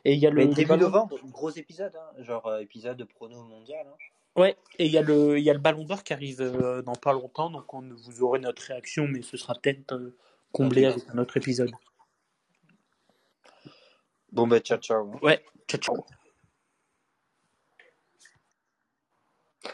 Et 0.05 0.15
il 0.15 0.19
y 0.21 0.27
a 0.27 0.31
le 0.31 0.47
Mais 0.47 0.55
début 0.55 0.77
novembre, 0.77 1.19
gros 1.25 1.51
épisode, 1.51 1.93
hein, 1.97 2.23
genre 2.23 2.47
euh, 2.47 2.61
épisode 2.61 2.97
de 2.97 3.05
prono 3.05 3.43
mondial. 3.43 3.87
Hein. 3.87 3.97
Ouais, 4.37 4.57
et 4.79 4.87
il 4.87 4.93
y 4.93 4.99
a 4.99 5.03
le 5.03 5.39
il 5.39 5.45
y 5.45 5.51
a 5.51 5.53
le 5.53 5.59
Ballon 5.59 5.85
d'Or 5.85 6.05
qui 6.05 6.13
arrive 6.13 6.41
euh, 6.41 6.81
dans 6.83 6.95
pas 6.95 7.13
longtemps, 7.13 7.51
donc 7.51 7.75
on 7.75 7.83
vous 7.83 8.23
aurez 8.23 8.39
notre 8.39 8.63
réaction, 8.63 9.09
mais 9.09 9.23
ce 9.23 9.37
sera 9.37 9.55
peut-être 9.55 9.93
euh, 9.93 10.17
comblé 10.53 10.87
avec 10.87 11.03
un 11.13 11.19
autre 11.19 11.37
épisode. 11.37 11.73
Bon, 14.31 14.47
bah, 14.47 14.61
ciao, 14.61 14.79
ciao. 14.79 15.19
Ouais, 15.23 15.43
ciao 15.67 15.81
ciao. 15.81 16.18